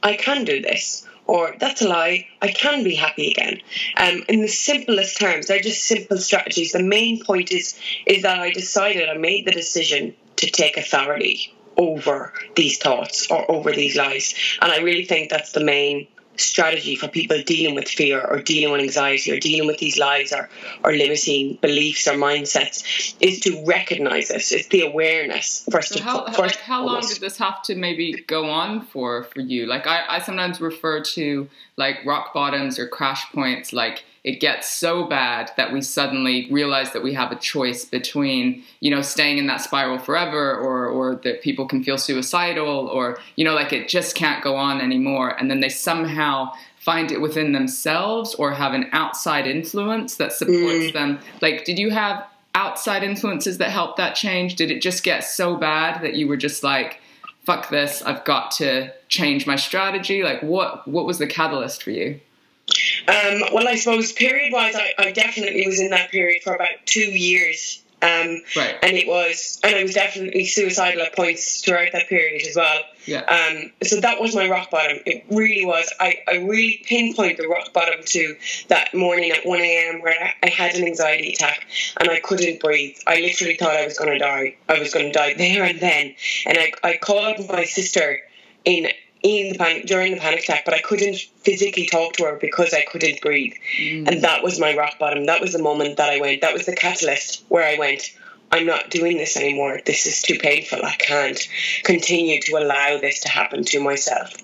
I 0.02 0.16
can 0.16 0.44
do 0.44 0.60
this 0.60 1.06
or 1.30 1.54
that's 1.60 1.80
a 1.80 1.88
lie, 1.88 2.26
I 2.42 2.48
can 2.48 2.82
be 2.82 2.96
happy 2.96 3.30
again. 3.30 3.60
Um, 3.96 4.24
in 4.28 4.42
the 4.42 4.48
simplest 4.48 5.16
terms, 5.16 5.46
they're 5.46 5.60
just 5.60 5.84
simple 5.84 6.18
strategies. 6.18 6.72
The 6.72 6.82
main 6.82 7.24
point 7.24 7.52
is 7.52 7.78
is 8.04 8.22
that 8.24 8.40
I 8.40 8.50
decided, 8.50 9.08
I 9.08 9.16
made 9.16 9.46
the 9.46 9.52
decision 9.52 10.16
to 10.36 10.50
take 10.50 10.76
authority 10.76 11.54
over 11.76 12.32
these 12.56 12.78
thoughts 12.78 13.30
or 13.30 13.48
over 13.48 13.70
these 13.70 13.94
lies. 13.94 14.34
And 14.60 14.72
I 14.72 14.78
really 14.78 15.04
think 15.04 15.30
that's 15.30 15.52
the 15.52 15.62
main 15.62 16.08
strategy 16.40 16.96
for 16.96 17.08
people 17.08 17.42
dealing 17.42 17.74
with 17.74 17.88
fear 17.88 18.20
or 18.20 18.40
dealing 18.40 18.72
with 18.72 18.80
anxiety 18.80 19.32
or 19.32 19.38
dealing 19.38 19.66
with 19.66 19.78
these 19.78 19.98
lies 19.98 20.32
or, 20.32 20.48
or 20.84 20.92
limiting 20.92 21.58
beliefs 21.60 22.06
or 22.08 22.12
mindsets 22.12 23.14
is 23.20 23.40
to 23.40 23.64
recognize 23.64 24.30
it. 24.30 24.36
It's 24.52 24.68
the 24.68 24.82
awareness 24.82 25.66
first. 25.70 25.94
So 25.94 26.02
how, 26.02 26.26
first 26.26 26.38
like 26.38 26.56
how 26.56 26.84
long 26.84 27.00
did 27.00 27.20
this 27.20 27.38
have 27.38 27.62
to 27.64 27.74
maybe 27.74 28.24
go 28.26 28.48
on 28.48 28.82
for 28.86 29.24
for 29.24 29.40
you? 29.40 29.66
Like 29.66 29.86
I, 29.86 30.04
I 30.08 30.20
sometimes 30.20 30.60
refer 30.60 31.00
to 31.00 31.48
like 31.76 32.04
rock 32.04 32.32
bottoms 32.34 32.78
or 32.78 32.88
crash 32.88 33.30
points 33.32 33.72
like 33.72 34.04
it 34.22 34.40
gets 34.40 34.68
so 34.68 35.04
bad 35.04 35.50
that 35.56 35.72
we 35.72 35.80
suddenly 35.80 36.46
realize 36.50 36.92
that 36.92 37.02
we 37.02 37.14
have 37.14 37.32
a 37.32 37.36
choice 37.36 37.84
between 37.84 38.62
you 38.80 38.90
know 38.90 39.00
staying 39.00 39.38
in 39.38 39.46
that 39.46 39.60
spiral 39.60 39.98
forever 39.98 40.54
or 40.56 40.86
or 40.86 41.16
that 41.16 41.42
people 41.42 41.66
can 41.66 41.82
feel 41.82 41.96
suicidal 41.96 42.88
or 42.88 43.18
you 43.36 43.44
know 43.44 43.54
like 43.54 43.72
it 43.72 43.88
just 43.88 44.14
can't 44.14 44.42
go 44.42 44.56
on 44.56 44.80
anymore. 44.80 45.30
And 45.38 45.50
then 45.50 45.60
they 45.60 45.68
somehow 45.68 46.52
find 46.78 47.12
it 47.12 47.20
within 47.20 47.52
themselves 47.52 48.34
or 48.34 48.52
have 48.52 48.74
an 48.74 48.88
outside 48.92 49.46
influence 49.46 50.16
that 50.16 50.32
supports 50.32 50.86
mm. 50.86 50.92
them. 50.92 51.18
Like 51.40 51.64
did 51.64 51.78
you 51.78 51.90
have 51.90 52.26
outside 52.54 53.02
influences 53.02 53.58
that 53.58 53.70
helped 53.70 53.96
that 53.96 54.14
change? 54.14 54.56
Did 54.56 54.70
it 54.70 54.82
just 54.82 55.02
get 55.02 55.20
so 55.20 55.56
bad 55.56 56.02
that 56.02 56.14
you 56.14 56.28
were 56.28 56.36
just 56.36 56.62
like 56.62 57.00
fuck 57.46 57.70
this 57.70 58.02
i've 58.02 58.22
got 58.26 58.50
to 58.50 58.92
change 59.08 59.46
my 59.46 59.56
strategy? 59.56 60.22
Like 60.22 60.42
what 60.42 60.86
what 60.86 61.06
was 61.06 61.18
the 61.18 61.26
catalyst 61.26 61.82
for 61.82 61.90
you 61.90 62.20
um, 63.08 63.42
well, 63.52 63.68
I 63.68 63.76
suppose 63.76 64.12
period 64.12 64.52
wise, 64.52 64.74
I, 64.74 64.94
I 64.98 65.12
definitely 65.12 65.66
was 65.66 65.80
in 65.80 65.90
that 65.90 66.10
period 66.10 66.42
for 66.42 66.54
about 66.54 66.86
two 66.86 67.00
years. 67.00 67.82
Um, 68.02 68.40
right. 68.56 68.76
And 68.82 68.96
it 68.96 69.06
was, 69.06 69.60
and 69.62 69.76
I 69.76 69.82
was 69.82 69.92
definitely 69.92 70.46
suicidal 70.46 71.02
at 71.02 71.14
points 71.14 71.60
throughout 71.60 71.92
that 71.92 72.08
period 72.08 72.46
as 72.46 72.56
well. 72.56 72.80
Yeah. 73.04 73.20
Um, 73.20 73.72
so 73.82 74.00
that 74.00 74.20
was 74.20 74.34
my 74.34 74.48
rock 74.48 74.70
bottom. 74.70 74.98
It 75.04 75.24
really 75.30 75.66
was. 75.66 75.92
I, 76.00 76.20
I 76.26 76.36
really 76.36 76.82
pinpoint 76.86 77.36
the 77.36 77.46
rock 77.46 77.74
bottom 77.74 78.00
to 78.02 78.36
that 78.68 78.94
morning 78.94 79.32
at 79.32 79.44
1 79.44 79.60
a.m. 79.60 80.00
where 80.00 80.14
I, 80.18 80.34
I 80.46 80.48
had 80.48 80.76
an 80.76 80.84
anxiety 80.84 81.32
attack 81.34 81.66
and 81.98 82.10
I 82.10 82.20
couldn't 82.20 82.60
breathe. 82.60 82.96
I 83.06 83.20
literally 83.20 83.56
thought 83.56 83.76
I 83.76 83.84
was 83.84 83.98
going 83.98 84.12
to 84.12 84.18
die. 84.18 84.56
I 84.68 84.78
was 84.78 84.94
going 84.94 85.06
to 85.06 85.12
die 85.12 85.34
there 85.34 85.64
and 85.64 85.78
then. 85.80 86.14
And 86.46 86.56
I, 86.56 86.72
I 86.82 86.96
called 86.96 87.46
my 87.50 87.64
sister 87.64 88.20
in 88.64 88.88
in 89.22 89.52
the 89.52 89.58
panic 89.58 89.86
during 89.86 90.12
the 90.14 90.20
panic 90.20 90.40
attack, 90.40 90.64
but 90.64 90.74
I 90.74 90.80
couldn't 90.80 91.16
physically 91.42 91.86
talk 91.86 92.14
to 92.14 92.24
her 92.24 92.36
because 92.40 92.72
I 92.72 92.82
couldn't 92.82 93.20
breathe. 93.20 93.54
Mm. 93.78 94.08
And 94.08 94.22
that 94.22 94.42
was 94.42 94.58
my 94.58 94.76
rock 94.76 94.98
bottom. 94.98 95.26
That 95.26 95.40
was 95.40 95.52
the 95.52 95.62
moment 95.62 95.98
that 95.98 96.08
I 96.08 96.20
went. 96.20 96.40
That 96.40 96.54
was 96.54 96.66
the 96.66 96.74
catalyst 96.74 97.44
where 97.48 97.64
I 97.64 97.78
went. 97.78 98.16
I'm 98.52 98.66
not 98.66 98.90
doing 98.90 99.16
this 99.16 99.36
anymore. 99.36 99.80
This 99.84 100.06
is 100.06 100.22
too 100.22 100.38
painful. 100.38 100.80
I 100.82 100.96
can't 100.96 101.38
continue 101.84 102.40
to 102.42 102.56
allow 102.56 102.98
this 103.00 103.20
to 103.20 103.28
happen 103.28 103.64
to 103.64 103.80
myself. 103.80 104.34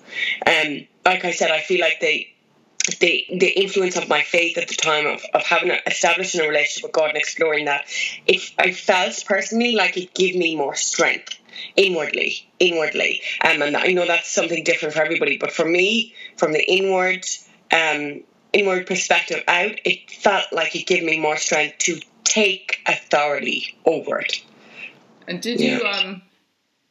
Um, 0.45 0.87
like 1.05 1.25
I 1.25 1.31
said, 1.31 1.51
I 1.51 1.59
feel 1.59 1.81
like 1.81 1.99
the 1.99 2.27
the 2.99 3.25
the 3.29 3.49
influence 3.49 3.97
of 3.97 4.07
my 4.07 4.21
faith 4.21 4.57
at 4.57 4.69
the 4.69 4.75
time 4.75 5.07
of, 5.07 5.21
of 5.33 5.43
having 5.43 5.71
a, 5.71 5.77
establishing 5.87 6.39
a 6.39 6.47
relationship 6.47 6.83
with 6.83 6.93
God 6.93 7.09
and 7.09 7.17
exploring 7.17 7.65
that, 7.65 7.85
it 8.27 8.49
I 8.57 8.71
felt 8.71 9.25
personally 9.27 9.75
like 9.75 9.97
it 9.97 10.13
gave 10.13 10.37
me 10.37 10.55
more 10.55 10.75
strength 10.75 11.36
inwardly, 11.75 12.49
inwardly. 12.59 13.21
Um, 13.43 13.61
and 13.61 13.77
I 13.77 13.93
know 13.93 14.05
that's 14.05 14.31
something 14.31 14.63
different 14.63 14.93
for 14.93 15.01
everybody, 15.01 15.37
but 15.37 15.51
for 15.51 15.65
me, 15.65 16.13
from 16.37 16.53
the 16.53 16.63
inward, 16.71 17.25
um, 17.71 18.23
inward 18.53 18.87
perspective 18.87 19.43
out, 19.47 19.79
it 19.85 20.09
felt 20.11 20.45
like 20.51 20.75
it 20.75 20.87
gave 20.87 21.03
me 21.03 21.19
more 21.19 21.37
strength 21.37 21.77
to 21.79 21.99
take 22.23 22.79
authority 22.85 23.77
over 23.85 24.19
it. 24.19 24.43
And 25.27 25.41
did 25.41 25.59
yeah. 25.59 25.77
you, 25.77 25.83
um, 25.85 26.21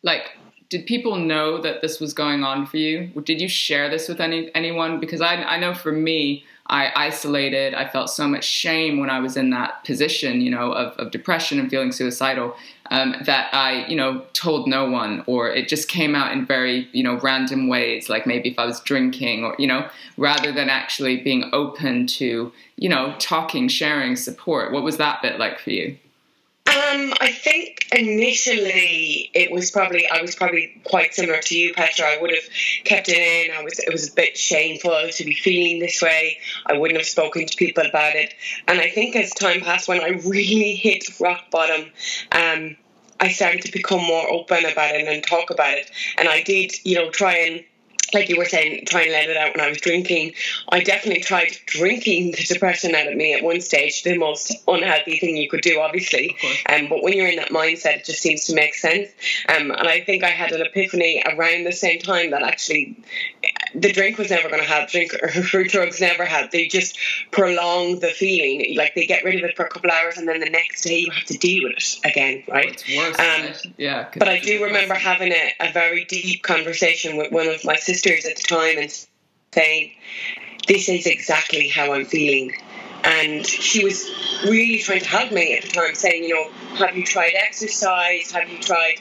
like, 0.03 0.31
did 0.69 0.87
people 0.87 1.17
know 1.17 1.61
that 1.61 1.81
this 1.81 2.01
was 2.01 2.13
going 2.13 2.43
on 2.43 2.67
for 2.67 2.77
you? 2.77 3.07
Did 3.23 3.41
you 3.41 3.49
share 3.49 3.89
this 3.89 4.09
with 4.09 4.21
any 4.21 4.53
anyone? 4.55 4.99
Because 4.99 5.21
I, 5.21 5.37
I 5.37 5.59
know 5.59 5.75
for 5.75 5.93
me, 5.93 6.45
I 6.69 6.93
isolated. 6.97 7.75
I 7.75 7.89
felt 7.89 8.11
so 8.11 8.27
much 8.27 8.45
shame 8.45 8.99
when 8.99 9.11
I 9.11 9.21
was 9.21 9.37
in 9.37 9.51
that 9.51 9.85
position, 9.85 10.41
you 10.41 10.51
know, 10.51 10.73
of, 10.73 10.97
of 10.99 11.11
depression 11.11 11.61
and 11.61 11.71
feeling 11.71 11.93
suicidal 11.93 12.57
um, 12.91 13.15
that 13.25 13.53
I, 13.55 13.87
you 13.87 13.97
know, 13.97 14.25
told 14.33 14.69
no 14.69 14.89
one, 14.89 15.23
or 15.27 15.49
it 15.49 15.69
just 15.69 15.89
came 15.89 16.15
out 16.15 16.33
in 16.33 16.47
very, 16.47 16.89
you 16.93 17.03
know, 17.03 17.19
random 17.21 17.69
ways, 17.69 18.09
like 18.09 18.27
maybe 18.27 18.51
if 18.51 18.59
I 18.59 18.67
was 18.67 18.81
drinking, 18.81 19.45
or 19.45 19.55
you 19.59 19.67
know, 19.67 19.89
rather 20.17 20.53
than 20.53 20.69
actually 20.69 21.19
being 21.19 21.51
open 21.53 22.07
to, 22.09 22.53
you 22.77 22.89
know, 22.89 23.15
talking, 23.19 23.69
sharing, 23.69 24.17
support. 24.17 24.73
What 24.73 24.83
was 24.83 24.97
that 24.97 25.23
bit 25.23 25.39
like 25.39 25.59
for 25.59 25.71
you? 25.71 25.97
Um, 26.67 27.15
I 27.21 27.31
think 27.31 27.87
initially 27.93 29.31
it 29.35 29.51
was 29.51 29.71
probably 29.71 30.09
I 30.09 30.21
was 30.23 30.35
probably 30.35 30.81
quite 30.85 31.15
similar 31.15 31.41
to 31.41 31.57
you, 31.57 31.73
Petra. 31.75 32.07
I 32.07 32.19
would 32.21 32.31
have 32.31 32.45
kept 32.85 33.09
it 33.09 33.19
in. 33.19 33.57
I 33.57 33.63
was 33.63 33.79
it 33.79 33.93
was 33.93 34.11
a 34.11 34.13
bit 34.13 34.37
shameful 34.37 35.09
to 35.11 35.25
be 35.25 35.35
feeling 35.35 35.79
this 35.79 36.03
way. 36.03 36.39
I 36.67 36.77
wouldn't 36.77 36.99
have 36.99 37.07
spoken 37.07 37.47
to 37.47 37.57
people 37.57 37.85
about 37.87 38.15
it. 38.15 38.35
And 38.67 38.81
I 38.81 38.91
think 38.91 39.15
as 39.15 39.31
time 39.31 39.61
passed, 39.61 39.89
when 39.89 40.01
I 40.01 40.21
really 40.27 40.75
hit 40.77 41.05
rock 41.21 41.51
bottom, 41.51 41.91
um, 42.33 42.77
I 43.21 43.31
started 43.31 43.63
to 43.63 43.73
become 43.73 44.03
more 44.03 44.29
open 44.29 44.65
about 44.65 44.95
it 44.95 45.07
and 45.07 45.23
talk 45.23 45.51
about 45.51 45.79
it. 45.79 45.91
And 46.19 46.29
I 46.29 46.43
did, 46.43 46.73
you 46.85 46.97
know, 46.97 47.11
try 47.11 47.37
and 47.37 47.65
like 48.15 48.29
you 48.29 48.37
were 48.37 48.45
saying, 48.45 48.87
trying 48.87 49.07
to 49.07 49.13
let 49.13 49.29
it 49.29 49.37
out 49.37 49.55
when 49.55 49.65
I 49.65 49.69
was 49.69 49.81
drinking. 49.81 50.33
I 50.69 50.81
definitely 50.81 51.23
tried 51.23 51.53
drinking 51.67 52.33
the 52.33 52.45
depression 52.45 52.95
out 52.95 53.07
of 53.07 53.17
me 53.17 53.35
at 53.35 53.43
one 53.43 53.61
stage, 53.61 54.03
the 54.03 54.17
most 54.17 54.53
unhealthy 54.69 55.19
thing 55.19 55.37
you 55.37 55.49
could 55.49 55.63
do, 55.63 55.81
obviously. 55.81 56.37
Um, 56.69 56.89
but 56.89 57.03
when 57.03 57.13
you're 57.13 57.29
in 57.29 57.37
that 57.37 57.51
mindset, 57.51 57.99
it 57.99 58.05
just 58.05 58.23
seems 58.23 58.45
to 58.47 58.55
make 58.55 58.75
sense. 58.75 59.09
Um, 59.49 59.71
and 59.71 59.89
I 59.89 60.01
think 60.01 60.25
I 60.25 60.31
had 60.31 60.53
an 60.53 60.63
epiphany 60.63 61.23
around 61.27 61.65
the 61.65 61.73
same 61.73 62.01
time 62.01 62.31
that 62.31 62.43
actually 62.43 62.97
the 63.75 63.93
drink 63.93 64.19
was 64.19 64.31
never 64.31 64.49
going 64.49 64.63
to 64.63 64.69
help, 64.69 64.89
drink 64.89 65.13
or 65.15 65.65
drugs 65.65 66.01
never 66.01 66.25
help. 66.25 66.51
They 66.51 66.69
just 66.69 66.99
prolong 67.31 68.01
the 68.01 68.09
feeling. 68.09 68.77
Like 68.77 68.95
they 68.95 69.07
get 69.07 69.25
rid 69.25 69.37
of 69.37 69.45
it 69.45 69.57
for 69.57 69.67
a 69.67 69.69
couple 69.69 69.91
hours 69.91 70.17
and 70.17 70.29
then 70.29 70.41
the 70.41 70.51
next 70.51 70.83
day 70.83 71.01
you 71.01 71.11
have 71.11 71.25
to 71.25 71.39
deal 71.39 71.65
with 71.65 71.77
it 71.77 71.99
again, 72.05 72.45
right? 72.49 72.73
It's 72.73 72.97
worse. 72.97 73.19
Um, 73.19 73.73
yeah. 73.77 74.09
But 74.17 74.29
I 74.29 74.39
do 74.39 74.65
remember 74.65 74.95
having 74.95 75.33
a, 75.33 75.53
a 75.61 75.73
very 75.73 76.05
deep 76.05 76.43
conversation 76.43 77.17
with 77.17 77.33
one 77.33 77.49
of 77.49 77.65
my 77.65 77.77
sisters 77.77 77.96
sisters 77.97 78.27
at 78.27 78.37
the 78.37 78.43
time 78.43 78.79
and 78.79 79.07
saying, 79.53 79.93
This 80.69 80.89
is 80.89 81.07
exactly 81.07 81.69
how 81.69 81.93
I'm 81.93 82.05
feeling. 82.05 82.53
And 83.05 83.47
she 83.47 83.85
was 83.85 84.05
really 84.45 84.79
trying 84.79 85.01
to 85.01 85.09
help 85.09 85.33
me 85.33 85.57
at 85.57 85.63
the 85.63 85.69
time, 85.71 85.95
saying, 85.95 86.25
You 86.25 86.35
know, 86.35 86.51
have 86.77 86.97
you 86.97 87.05
tried 87.05 87.33
exercise? 87.35 88.31
Have 88.33 88.49
you 88.49 88.59
tried, 88.59 88.97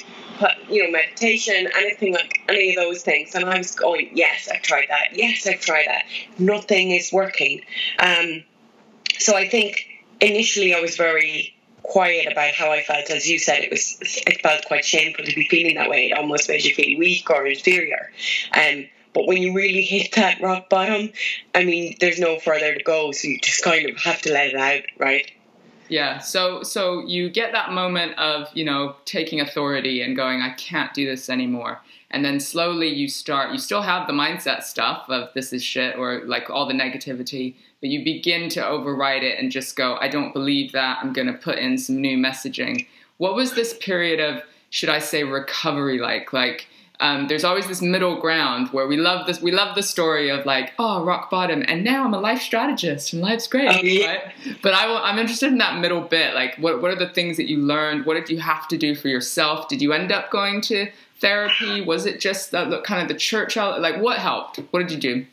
you 0.70 0.84
know, 0.84 0.92
meditation? 0.92 1.68
Anything 1.76 2.14
like 2.14 2.42
any 2.48 2.76
of 2.76 2.76
those 2.76 3.04
things? 3.04 3.36
And 3.36 3.46
I 3.46 3.58
was 3.58 3.76
going, 3.76 4.12
Yes, 4.14 4.50
I've 4.52 4.62
tried 4.62 4.88
that. 4.90 5.10
Yes, 5.14 5.48
I've 5.48 5.62
tried 5.62 5.88
that. 5.88 6.06
Nothing 6.38 6.92
is 6.92 7.12
working. 7.12 7.62
Um, 8.00 8.44
so 9.18 9.36
I 9.36 9.48
think 9.48 9.88
initially 10.22 10.74
I 10.74 10.80
was 10.80 10.96
very 10.96 11.55
quiet 11.88 12.32
about 12.32 12.54
how 12.54 12.72
I 12.72 12.82
felt. 12.82 13.10
As 13.10 13.30
you 13.30 13.40
said, 13.40 13.64
it 13.64 13.72
was 13.72 13.98
it 14.02 14.42
felt 14.42 14.66
quite 14.66 14.86
shameful 14.86 15.26
to 15.26 15.36
be 15.36 15.48
feeling 15.48 15.76
that 15.76 15.90
way. 15.90 16.12
It 16.12 16.18
almost 16.18 16.50
made 16.50 16.64
you 16.64 16.74
feel 16.74 16.98
weak 16.98 17.30
or 17.30 17.46
inferior. 17.46 18.12
Um, 18.54 18.88
but 19.14 19.28
when 19.28 19.42
you 19.42 19.54
really 19.54 19.82
hit 19.82 20.12
that 20.16 20.42
rock 20.42 20.70
bottom, 20.70 21.12
I 21.54 21.64
mean, 21.64 21.96
there's 22.02 22.20
no 22.20 22.38
further 22.40 22.76
to 22.76 22.84
go. 22.84 23.12
So 23.12 23.30
you 23.30 23.40
just 23.40 23.64
kind 23.64 23.90
of 23.90 23.98
have 23.98 24.22
to 24.24 24.34
let 24.34 24.48
it 24.48 24.56
out, 24.56 24.84
right? 24.98 25.32
Yeah. 25.88 26.20
So 26.20 26.64
so 26.64 27.06
you 27.06 27.30
get 27.30 27.52
that 27.52 27.72
moment 27.72 28.18
of 28.18 28.50
you 28.54 28.66
know 28.66 28.96
taking 29.06 29.40
authority 29.40 30.02
and 30.02 30.16
going, 30.16 30.42
I 30.42 30.52
can't 30.52 30.94
do 30.94 31.06
this 31.06 31.30
anymore. 31.30 31.82
And 32.12 32.24
then 32.24 32.40
slowly 32.40 32.88
you 32.88 33.08
start. 33.08 33.52
You 33.52 33.58
still 33.58 33.82
have 33.82 34.08
the 34.08 34.14
mindset 34.14 34.64
stuff 34.64 35.06
of 35.10 35.30
this 35.34 35.52
is 35.52 35.64
shit 35.64 35.98
or 35.98 36.22
like 36.26 36.50
all 36.50 36.66
the 36.66 36.74
negativity, 36.74 37.56
but 37.86 37.92
you 37.92 38.04
begin 38.04 38.50
to 38.50 38.68
override 38.68 39.22
it 39.22 39.38
and 39.38 39.52
just 39.52 39.76
go, 39.76 39.96
I 40.02 40.08
don't 40.08 40.34
believe 40.34 40.72
that. 40.72 40.98
I'm 41.04 41.14
going 41.14 41.28
to 41.28 41.34
put 41.34 41.60
in 41.60 41.78
some 41.78 42.02
new 42.02 42.18
messaging. 42.18 42.88
What 43.18 43.36
was 43.36 43.54
this 43.54 43.78
period 43.78 44.20
of, 44.20 44.42
should 44.72 44.90
I 44.90 44.98
say, 44.98 45.24
recovery 45.24 46.00
like? 46.00 46.34
Like, 46.34 46.66
um, 47.00 47.28
there's 47.28 47.44
always 47.44 47.68
this 47.68 47.84
middle 47.84 48.20
ground 48.20 48.70
where 48.70 48.88
we 48.88 48.98
love 48.98 49.28
this. 49.28 49.40
We 49.40 49.52
love 49.52 49.76
the 49.76 49.84
story 49.84 50.32
of 50.32 50.48
like, 50.48 50.74
oh, 50.80 51.04
rock 51.04 51.30
bottom, 51.30 51.64
and 51.68 51.84
now 51.84 52.06
I'm 52.06 52.16
a 52.16 52.20
life 52.20 52.42
strategist 52.42 53.14
and 53.14 53.22
life's 53.22 53.48
great. 53.48 53.70
Oh, 53.70 53.80
yeah. 53.84 54.08
right? 54.08 54.34
But 54.64 54.74
I, 54.74 55.12
am 55.12 55.20
interested 55.20 55.52
in 55.52 55.60
that 55.60 55.80
middle 55.80 56.02
bit. 56.02 56.34
Like, 56.34 56.56
what 56.56 56.82
what 56.82 56.90
are 56.90 56.96
the 56.96 57.10
things 57.10 57.38
that 57.38 57.48
you 57.48 57.60
learned? 57.60 58.08
What 58.08 58.16
did 58.16 58.32
you 58.32 58.40
have 58.40 58.68
to 58.70 58.80
do 58.80 58.96
for 58.96 59.10
yourself? 59.10 59.68
Did 59.68 59.80
you 59.80 59.94
end 59.94 60.12
up 60.12 60.32
going 60.32 60.62
to 60.62 60.90
therapy? 61.20 61.82
Was 61.82 62.08
it 62.08 62.20
just 62.20 62.50
the, 62.50 62.82
kind 62.84 63.04
of 63.04 63.10
the 63.10 63.14
church? 63.14 63.56
Like, 63.58 64.02
what 64.02 64.18
helped? 64.18 64.58
What 64.72 64.80
did 64.80 64.92
you 64.92 64.98
do? 64.98 65.26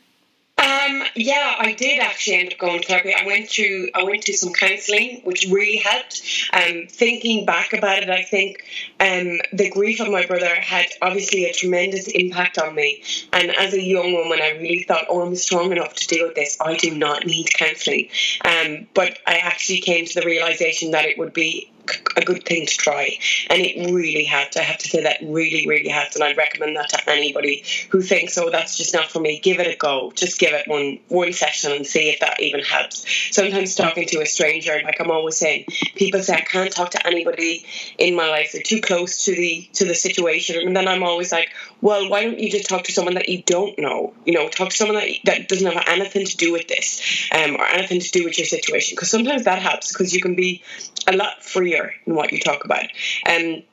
Um, 0.63 1.03
yeah, 1.15 1.55
I 1.59 1.73
did 1.73 1.99
actually 1.99 2.37
end 2.37 2.53
up 2.53 2.59
going 2.59 2.81
to 2.81 2.87
therapy. 2.87 3.13
I 3.13 3.25
went 3.25 3.49
to 3.51 3.89
I 3.93 4.03
went 4.03 4.23
to 4.23 4.33
some 4.33 4.53
counselling, 4.53 5.19
which 5.25 5.45
really 5.49 5.77
helped. 5.77 6.21
Um, 6.53 6.87
thinking 6.89 7.45
back 7.45 7.73
about 7.73 8.03
it, 8.03 8.09
I 8.09 8.23
think 8.23 8.63
um, 8.99 9.39
the 9.51 9.69
grief 9.69 9.99
of 9.99 10.09
my 10.09 10.25
brother 10.25 10.55
had 10.55 10.85
obviously 11.01 11.45
a 11.45 11.53
tremendous 11.53 12.07
impact 12.07 12.57
on 12.57 12.75
me. 12.75 13.03
And 13.33 13.51
as 13.51 13.73
a 13.73 13.81
young 13.81 14.13
woman, 14.13 14.39
I 14.41 14.51
really 14.51 14.83
thought, 14.83 15.05
oh, 15.09 15.21
I'm 15.21 15.35
strong 15.35 15.73
enough 15.73 15.95
to 15.95 16.07
deal 16.07 16.27
with 16.27 16.35
this. 16.35 16.57
I 16.61 16.77
do 16.77 16.95
not 16.95 17.25
need 17.25 17.53
counselling. 17.53 18.07
Um, 18.45 18.87
but 18.93 19.17
I 19.27 19.39
actually 19.39 19.81
came 19.81 20.05
to 20.05 20.19
the 20.21 20.25
realization 20.25 20.91
that 20.91 21.05
it 21.05 21.17
would 21.17 21.33
be 21.33 21.72
a 22.15 22.21
good 22.23 22.45
thing 22.45 22.65
to 22.65 22.77
try. 22.77 23.17
And 23.49 23.61
it 23.61 23.91
really 23.91 24.23
helped 24.23 24.57
i 24.57 24.61
have 24.61 24.77
to 24.77 24.87
say 24.87 25.03
that 25.03 25.17
really 25.21 25.67
really 25.67 25.89
helped 25.89 26.15
and 26.15 26.23
i'd 26.23 26.37
recommend 26.37 26.75
that 26.77 26.89
to 26.89 27.09
anybody 27.09 27.63
who 27.89 28.01
thinks 28.01 28.37
oh 28.37 28.49
that's 28.49 28.77
just 28.77 28.93
not 28.93 29.11
for 29.11 29.19
me. 29.19 29.39
Give 29.39 29.59
it 29.59 29.67
a 29.67 29.75
go. 29.75 30.11
Just 30.15 30.39
give 30.39 30.53
it 30.53 30.67
one 30.67 30.99
one 31.07 31.33
session 31.33 31.71
and 31.71 31.85
see 31.85 32.09
if 32.09 32.19
that 32.19 32.39
even 32.39 32.61
helps. 32.61 33.05
Sometimes 33.35 33.75
talking 33.75 34.07
to 34.07 34.21
a 34.21 34.25
stranger 34.25 34.81
like 34.83 34.99
i'm 34.99 35.11
always 35.11 35.37
saying 35.37 35.65
people 35.95 36.21
say 36.21 36.35
i 36.35 36.41
can't 36.41 36.71
talk 36.71 36.91
to 36.91 37.07
anybody 37.07 37.65
in 37.97 38.15
my 38.15 38.29
life. 38.29 38.51
They're 38.53 38.61
too 38.61 38.81
close 38.81 39.25
to 39.25 39.35
the 39.35 39.69
to 39.73 39.85
the 39.85 39.95
situation. 39.95 40.67
And 40.67 40.75
then 40.75 40.87
i'm 40.87 41.03
always 41.03 41.31
like 41.31 41.53
well 41.81 42.09
why 42.09 42.23
don't 42.23 42.39
you 42.39 42.49
just 42.49 42.69
talk 42.69 42.83
to 42.83 42.91
someone 42.91 43.15
that 43.15 43.29
you 43.29 43.43
don't 43.43 43.77
know? 43.79 44.13
You 44.25 44.33
know 44.33 44.49
talk 44.49 44.69
to 44.69 44.75
someone 44.75 44.97
that, 44.97 45.09
that 45.25 45.47
doesn't 45.47 45.71
have 45.71 45.83
anything 45.87 46.25
to 46.25 46.37
do 46.37 46.51
with 46.51 46.67
this 46.67 47.29
um, 47.31 47.55
or 47.55 47.65
anything 47.65 47.99
to 47.99 48.11
do 48.11 48.23
with 48.23 48.37
your 48.37 48.47
situation. 48.47 48.95
Because 48.95 49.09
sometimes 49.09 49.43
that 49.45 49.61
helps 49.61 49.91
because 49.91 50.13
you 50.13 50.21
can 50.21 50.35
be 50.35 50.63
a 51.07 51.15
lot 51.15 51.43
freer 51.43 51.72
in 52.05 52.15
what 52.15 52.31
you 52.31 52.39
talk 52.39 52.65
about. 52.65 52.85
Um, 53.29 53.63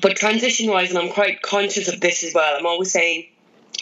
but 0.00 0.16
transition 0.16 0.70
wise, 0.70 0.90
and 0.90 0.98
I'm 0.98 1.10
quite 1.10 1.42
conscious 1.42 1.88
of 1.88 2.00
this 2.00 2.22
as 2.24 2.34
well, 2.34 2.56
I'm 2.58 2.66
always 2.66 2.92
saying 2.92 3.26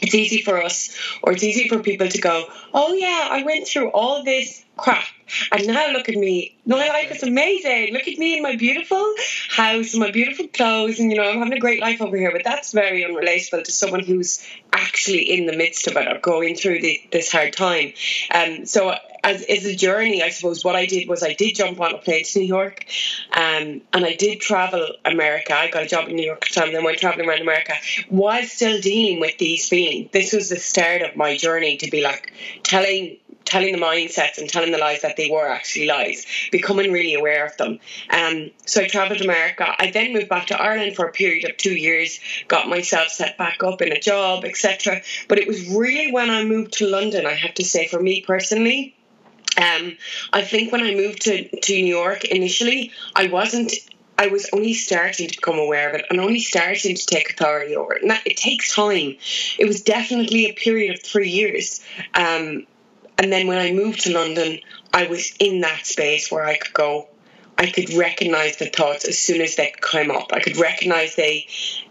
it's 0.02 0.14
easy 0.14 0.42
for 0.42 0.62
us 0.62 0.96
or 1.22 1.32
it's 1.32 1.42
easy 1.42 1.68
for 1.68 1.78
people 1.78 2.08
to 2.08 2.20
go, 2.20 2.44
oh 2.74 2.92
yeah, 2.92 3.28
I 3.30 3.42
went 3.44 3.66
through 3.66 3.88
all 3.90 4.22
this 4.22 4.64
crap 4.76 5.04
and 5.50 5.66
now 5.66 5.90
look 5.90 6.08
at 6.08 6.14
me. 6.14 6.56
My 6.66 6.88
life 6.88 7.10
is 7.10 7.22
amazing. 7.22 7.94
Look 7.94 8.06
at 8.06 8.18
me 8.18 8.36
in 8.36 8.42
my 8.42 8.56
beautiful 8.56 9.14
house 9.48 9.94
and 9.94 10.00
my 10.00 10.10
beautiful 10.10 10.48
clothes 10.48 11.00
and 11.00 11.10
you 11.10 11.16
know, 11.16 11.28
I'm 11.28 11.38
having 11.38 11.54
a 11.54 11.60
great 11.60 11.80
life 11.80 12.02
over 12.02 12.16
here. 12.16 12.30
But 12.30 12.44
that's 12.44 12.72
very 12.72 13.02
unrelatable 13.02 13.64
to 13.64 13.72
someone 13.72 14.00
who's 14.00 14.46
actually 14.72 15.22
in 15.22 15.46
the 15.46 15.56
midst 15.56 15.86
of 15.86 15.96
it 15.96 16.08
or 16.08 16.18
going 16.18 16.56
through 16.56 16.82
the, 16.82 17.00
this 17.10 17.32
hard 17.32 17.54
time. 17.54 17.92
Um, 18.34 18.66
so 18.66 18.94
as, 19.26 19.42
as 19.42 19.64
a 19.64 19.74
journey, 19.74 20.22
I 20.22 20.30
suppose 20.30 20.64
what 20.64 20.76
I 20.76 20.86
did 20.86 21.08
was 21.08 21.24
I 21.24 21.34
did 21.34 21.56
jump 21.56 21.80
on 21.80 21.92
a 21.92 21.98
plane 21.98 22.24
to 22.24 22.38
New 22.38 22.44
York, 22.46 22.86
um, 23.32 23.82
and 23.92 24.04
I 24.04 24.14
did 24.14 24.40
travel 24.40 24.86
America. 25.04 25.52
I 25.52 25.68
got 25.68 25.82
a 25.82 25.86
job 25.86 26.08
in 26.08 26.14
New 26.14 26.24
York 26.24 26.46
at 26.46 26.54
the 26.54 26.60
time, 26.60 26.72
then 26.72 26.84
went 26.84 26.98
traveling 26.98 27.28
around 27.28 27.40
America 27.40 27.74
while 28.08 28.44
still 28.44 28.80
dealing 28.80 29.18
with 29.18 29.36
these 29.38 29.68
feelings. 29.68 30.10
This 30.12 30.32
was 30.32 30.48
the 30.48 30.56
start 30.56 31.02
of 31.02 31.16
my 31.16 31.36
journey 31.36 31.76
to 31.78 31.90
be 31.90 32.02
like 32.02 32.32
telling 32.62 33.18
telling 33.44 33.72
the 33.72 33.80
mindsets 33.80 34.38
and 34.38 34.48
telling 34.48 34.72
the 34.72 34.78
lies 34.78 35.02
that 35.02 35.16
they 35.16 35.30
were 35.30 35.48
actually 35.48 35.86
lies, 35.86 36.26
becoming 36.50 36.92
really 36.92 37.14
aware 37.14 37.46
of 37.46 37.56
them. 37.56 37.78
Um, 38.10 38.50
so 38.66 38.82
I 38.82 38.88
travelled 38.88 39.20
America. 39.20 39.72
I 39.78 39.92
then 39.92 40.12
moved 40.12 40.28
back 40.28 40.48
to 40.48 40.60
Ireland 40.60 40.96
for 40.96 41.06
a 41.06 41.12
period 41.12 41.48
of 41.48 41.56
two 41.56 41.74
years, 41.74 42.18
got 42.48 42.68
myself 42.68 43.08
set 43.08 43.38
back 43.38 43.62
up 43.62 43.80
in 43.82 43.92
a 43.92 44.00
job, 44.00 44.44
etc. 44.44 45.00
But 45.28 45.38
it 45.38 45.46
was 45.46 45.68
really 45.68 46.10
when 46.10 46.28
I 46.28 46.44
moved 46.44 46.72
to 46.78 46.88
London, 46.88 47.24
I 47.24 47.34
have 47.34 47.54
to 47.54 47.64
say, 47.64 47.86
for 47.86 48.00
me 48.00 48.22
personally, 48.22 48.95
um, 49.58 49.96
I 50.32 50.42
think 50.42 50.72
when 50.72 50.82
I 50.82 50.94
moved 50.94 51.22
to, 51.22 51.48
to 51.48 51.72
New 51.72 51.94
York 51.94 52.24
initially, 52.24 52.92
I 53.14 53.28
wasn't 53.28 53.72
I 54.18 54.28
was 54.28 54.48
only 54.52 54.72
starting 54.72 55.28
to 55.28 55.36
become 55.36 55.58
aware 55.58 55.90
of 55.90 55.96
it 55.96 56.06
and 56.08 56.20
only 56.20 56.40
starting 56.40 56.96
to 56.96 57.06
take 57.06 57.30
authority 57.30 57.76
over 57.76 57.94
it. 57.94 58.02
And 58.02 58.10
that, 58.10 58.26
it 58.26 58.36
takes 58.36 58.74
time. 58.74 59.16
It 59.58 59.66
was 59.66 59.82
definitely 59.82 60.46
a 60.46 60.54
period 60.54 60.94
of 60.94 61.02
three 61.02 61.28
years. 61.28 61.84
Um, 62.14 62.66
and 63.18 63.32
then 63.32 63.46
when 63.46 63.58
I 63.58 63.72
moved 63.72 64.00
to 64.02 64.12
London, 64.12 64.60
I 64.92 65.06
was 65.06 65.34
in 65.38 65.60
that 65.60 65.86
space 65.86 66.30
where 66.30 66.44
I 66.44 66.56
could 66.56 66.72
go, 66.72 67.08
I 67.58 67.66
could 67.66 67.92
recognize 67.92 68.56
the 68.56 68.66
thoughts 68.66 69.06
as 69.06 69.18
soon 69.18 69.40
as 69.42 69.56
they 69.56 69.74
came 69.82 70.10
up. 70.10 70.32
I 70.32 70.40
could 70.40 70.56
recognize 70.56 71.14
the 71.14 71.44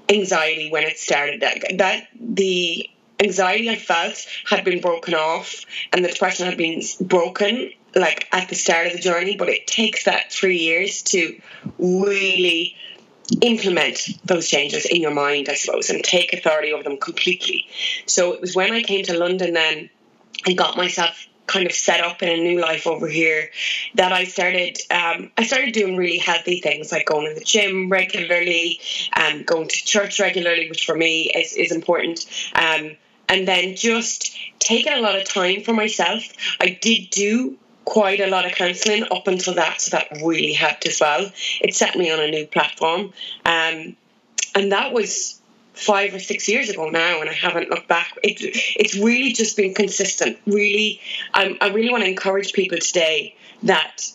anxiety 0.10 0.72
when 0.72 0.84
it 0.84 0.98
started. 0.98 1.41
That, 1.41 1.77
that 1.77 2.07
the 2.19 2.89
anxiety 3.19 3.69
I 3.69 3.75
felt 3.75 4.25
had 4.45 4.63
been 4.63 4.81
broken 4.81 5.13
off 5.13 5.65
and 5.91 6.03
the 6.03 6.10
depression 6.10 6.45
had 6.45 6.57
been 6.57 6.81
broken 7.01 7.72
like 7.95 8.27
at 8.31 8.50
the 8.50 8.55
start 8.55 8.88
of 8.88 8.93
the 8.93 9.00
journey, 9.00 9.38
but 9.38 9.50
it 9.50 9.67
takes 9.67 10.03
that 10.03 10.31
three 10.31 10.57
years 10.57 11.01
to 11.03 11.39
really 11.79 12.75
implement 13.41 14.07
those 14.25 14.48
changes 14.48 14.86
in 14.86 15.01
your 15.01 15.13
mind, 15.13 15.50
I 15.50 15.55
suppose, 15.55 15.89
and 15.89 16.03
take 16.03 16.34
authority 16.34 16.74
over 16.74 16.84
them 16.84 16.98
completely. 16.98 17.67
So 18.05 18.34
it 18.34 18.41
was 18.41 18.55
when 18.55 18.72
I 18.72 18.84
came 18.84 19.03
to 19.05 19.17
London 19.17 19.53
then 19.53 19.89
and 20.45 20.57
got 20.57 20.77
myself 20.77 21.27
kind 21.48 21.67
of 21.67 21.74
set 21.74 22.01
up 22.01 22.24
in 22.24 22.29
a 22.29 22.38
new 22.38 22.60
life 22.60 22.88
over 22.88 23.07
here 23.07 23.50
that 23.95 24.12
I 24.12 24.24
started 24.24 24.79
um, 24.89 25.31
I 25.38 25.43
started 25.43 25.74
doing 25.74 25.95
really 25.95 26.17
healthy 26.17 26.60
things 26.60 26.91
like 26.91 27.05
going 27.05 27.27
to 27.27 27.39
the 27.39 27.45
gym 27.45 27.89
regularly 27.89 28.79
and 29.13 29.39
um, 29.39 29.43
going 29.43 29.67
to 29.67 29.86
church 29.86 30.19
regularly 30.19 30.69
which 30.69 30.86
for 30.86 30.95
me 30.95 31.31
is, 31.36 31.53
is 31.53 31.72
important 31.72 32.25
um, 32.55 32.98
and 33.29 33.48
then 33.48 33.75
just 33.75 34.36
taking 34.60 34.94
a 34.94 35.01
lot 35.01 35.15
of 35.15 35.27
time 35.27 35.62
for 35.62 35.74
myself. 35.74 36.24
I 36.60 36.77
did 36.82 37.10
do 37.10 37.58
quite 37.86 38.20
a 38.20 38.27
lot 38.27 38.46
of 38.46 38.51
counselling 38.53 39.03
up 39.12 39.27
until 39.27 39.53
that, 39.55 39.79
so 39.79 39.98
that 39.98 40.08
really 40.24 40.53
helped 40.53 40.86
as 40.88 41.00
well. 41.00 41.32
It 41.62 41.75
set 41.75 41.96
me 41.96 42.12
on 42.12 42.20
a 42.20 42.27
new 42.27 42.48
platform, 42.48 43.13
um, 43.46 43.96
and 44.55 44.72
that 44.72 44.91
was 44.91 45.39
five 45.74 46.13
or 46.13 46.20
six 46.20 46.48
years 46.48 46.70
ago 46.70 46.89
now, 46.89 47.22
and 47.22 47.29
I 47.29 47.34
haven't 47.34 47.70
looked 47.70 47.88
back. 47.88 48.17
It, 48.24 48.38
it's 48.75 48.96
really 48.96 49.34
just 49.34 49.58
been 49.58 49.74
consistent. 49.74 50.38
Really, 50.48 51.01
I 51.34 51.70
really 51.74 51.91
want 51.91 52.03
to 52.03 52.10
encourage 52.10 52.53
people 52.53 52.77
today 52.79 53.36
that 53.63 54.10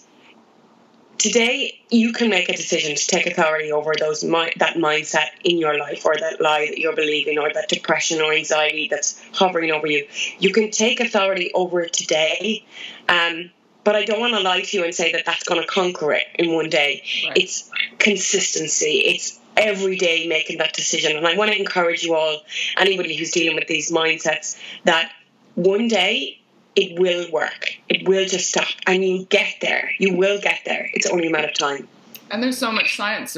today 1.21 1.79
you 1.91 2.12
can 2.12 2.31
make 2.31 2.49
a 2.49 2.57
decision 2.57 2.97
to 2.97 3.07
take 3.07 3.27
authority 3.27 3.71
over 3.71 3.93
those 3.99 4.23
that 4.23 4.75
mindset 4.77 5.29
in 5.45 5.59
your 5.59 5.79
life 5.79 6.05
or 6.05 6.17
that 6.17 6.41
lie 6.41 6.67
that 6.67 6.79
you're 6.79 6.97
believing 6.97 7.39
or 7.39 7.53
that 7.53 7.69
depression 7.69 8.21
or 8.21 8.33
anxiety 8.33 8.89
that's 8.91 9.23
hovering 9.33 9.71
over 9.71 9.87
you 9.87 10.07
you 10.39 10.53
can 10.53 10.71
take 10.71 10.99
authority 10.99 11.50
over 11.55 11.83
it 11.83 11.93
today 11.93 12.65
um, 13.09 13.50
but 13.85 13.97
I 13.97 14.05
don't 14.05 14.21
want 14.21 14.35
to 14.35 14.41
lie 14.41 14.61
to 14.61 14.77
you 14.77 14.85
and 14.85 14.95
say 14.95 15.12
that 15.12 15.25
that's 15.25 15.45
going 15.45 15.61
to 15.61 15.67
conquer 15.67 16.12
it 16.12 16.25
in 16.35 16.53
one 16.53 16.69
day. 16.69 17.03
Right. 17.27 17.37
It's 17.39 17.71
consistency. 17.99 19.03
It's 19.07 19.39
every 19.57 19.97
day 19.97 20.27
making 20.29 20.59
that 20.59 20.75
decision. 20.75 21.17
And 21.17 21.27
I 21.27 21.37
want 21.37 21.50
to 21.50 21.59
encourage 21.59 22.03
you 22.03 22.15
all, 22.15 22.41
anybody 22.77 23.17
who's 23.17 23.31
dealing 23.31 23.57
with 23.57 23.69
these 23.69 23.91
mindsets, 23.91 24.61
that 24.85 25.11
one 25.55 25.89
day 25.89 26.39
it 26.80 26.99
will 26.99 27.30
work. 27.30 27.76
It 27.88 28.08
will 28.08 28.26
just 28.26 28.49
stop, 28.49 28.68
and 28.87 29.04
you 29.04 29.26
get 29.26 29.54
there. 29.60 29.90
You 29.99 30.16
will 30.16 30.40
get 30.40 30.60
there. 30.64 30.88
It's 30.94 31.06
only 31.06 31.26
a 31.26 31.30
matter 31.30 31.49
of 31.49 31.54
time. 31.54 31.87
And 32.30 32.42
there's 32.42 32.58
so 32.58 32.70
much 32.70 32.96
science 32.96 33.37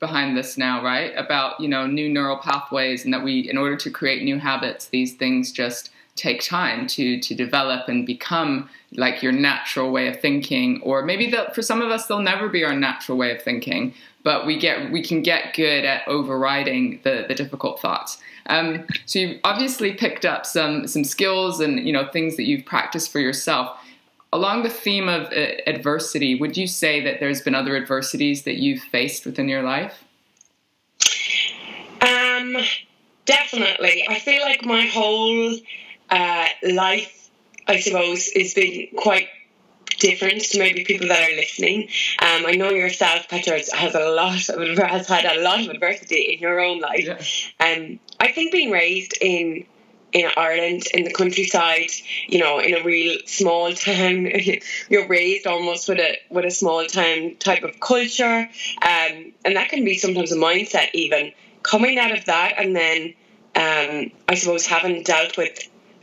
behind 0.00 0.36
this 0.36 0.56
now, 0.56 0.82
right? 0.82 1.12
About 1.16 1.60
you 1.60 1.68
know 1.68 1.86
new 1.86 2.08
neural 2.08 2.38
pathways, 2.38 3.04
and 3.04 3.14
that 3.14 3.22
we, 3.22 3.48
in 3.48 3.56
order 3.56 3.76
to 3.76 3.90
create 3.90 4.22
new 4.22 4.38
habits, 4.38 4.86
these 4.88 5.14
things 5.14 5.52
just 5.52 5.90
take 6.16 6.42
time 6.42 6.86
to 6.86 7.20
to 7.20 7.34
develop 7.34 7.88
and 7.88 8.06
become 8.06 8.68
like 8.92 9.22
your 9.22 9.32
natural 9.32 9.90
way 9.90 10.06
of 10.06 10.20
thinking 10.20 10.80
or 10.82 11.02
maybe 11.02 11.28
that 11.28 11.52
for 11.54 11.62
some 11.62 11.82
of 11.82 11.90
us 11.90 12.06
they'll 12.06 12.20
never 12.20 12.48
be 12.48 12.62
our 12.62 12.72
natural 12.72 13.18
way 13.18 13.34
of 13.34 13.42
thinking 13.42 13.92
but 14.24 14.46
we 14.46 14.58
get 14.58 14.90
we 14.90 15.02
can 15.02 15.22
get 15.22 15.54
good 15.54 15.84
at 15.84 16.06
overriding 16.08 17.00
the 17.04 17.26
the 17.28 17.34
difficult 17.34 17.80
thoughts. 17.80 18.18
Um, 18.46 18.84
so 19.06 19.20
you've 19.20 19.40
obviously 19.44 19.92
picked 19.92 20.24
up 20.24 20.44
some 20.44 20.88
some 20.88 21.04
skills 21.04 21.60
and 21.60 21.86
you 21.86 21.92
know 21.92 22.08
things 22.08 22.36
that 22.36 22.44
you've 22.44 22.66
practiced 22.66 23.12
for 23.12 23.20
yourself. 23.20 23.78
Along 24.32 24.64
the 24.64 24.70
theme 24.70 25.08
of 25.08 25.32
uh, 25.32 25.46
adversity 25.68 26.34
would 26.34 26.56
you 26.56 26.66
say 26.66 27.00
that 27.04 27.20
there's 27.20 27.40
been 27.40 27.54
other 27.54 27.76
adversities 27.76 28.42
that 28.42 28.56
you've 28.56 28.82
faced 28.82 29.24
within 29.24 29.48
your 29.48 29.62
life? 29.62 30.02
Um 32.00 32.56
definitely. 33.26 34.04
I 34.08 34.18
feel 34.18 34.42
like 34.42 34.64
my 34.64 34.86
whole 34.86 35.56
uh, 36.10 36.46
life, 36.62 37.30
I 37.66 37.80
suppose, 37.80 38.28
has 38.34 38.54
been 38.54 38.88
quite 38.96 39.28
different 40.04 40.42
to 40.42 40.58
maybe 40.58 40.84
people 40.84 41.08
that 41.08 41.30
are 41.30 41.34
listening. 41.34 41.88
Um, 42.20 42.44
I 42.46 42.52
know 42.52 42.70
yourself, 42.70 43.26
Petra, 43.28 43.58
has 43.74 43.94
a 43.94 44.10
lot 44.10 44.48
of 44.50 44.78
has 44.78 45.08
had 45.08 45.24
a 45.24 45.40
lot 45.42 45.60
of 45.60 45.68
adversity 45.68 46.34
in 46.34 46.40
your 46.40 46.60
own 46.60 46.80
life. 46.80 47.06
Yeah. 47.06 47.66
Um, 47.66 47.98
I 48.20 48.30
think 48.32 48.52
being 48.52 48.70
raised 48.70 49.14
in 49.20 49.66
in 50.12 50.30
Ireland, 50.36 50.84
in 50.94 51.02
the 51.02 51.12
countryside, 51.12 51.90
you 52.28 52.38
know, 52.38 52.60
in 52.60 52.74
a 52.74 52.84
real 52.84 53.18
small 53.26 53.72
town, 53.72 54.30
you're 54.88 55.08
raised 55.08 55.46
almost 55.46 55.88
with 55.88 55.98
a 55.98 56.18
with 56.30 56.44
a 56.44 56.50
small 56.50 56.84
town 56.86 57.36
type 57.38 57.64
of 57.64 57.80
culture, 57.80 58.48
um, 58.82 59.32
and 59.44 59.56
that 59.56 59.70
can 59.70 59.84
be 59.84 59.96
sometimes 59.96 60.32
a 60.32 60.36
mindset 60.36 60.90
even 60.92 61.32
coming 61.62 61.98
out 61.98 62.16
of 62.16 62.26
that, 62.26 62.54
and 62.58 62.76
then 62.76 63.14
um, 63.56 64.10
I 64.28 64.34
suppose 64.34 64.66
having 64.66 65.02
dealt 65.02 65.38
with 65.38 65.58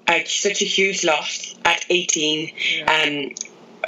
uh, 0.07 0.19
such 0.25 0.61
a 0.61 0.65
huge 0.65 1.03
loss 1.03 1.55
at 1.63 1.85
18 1.89 2.51
yeah. 2.79 2.91
um, 2.91 3.35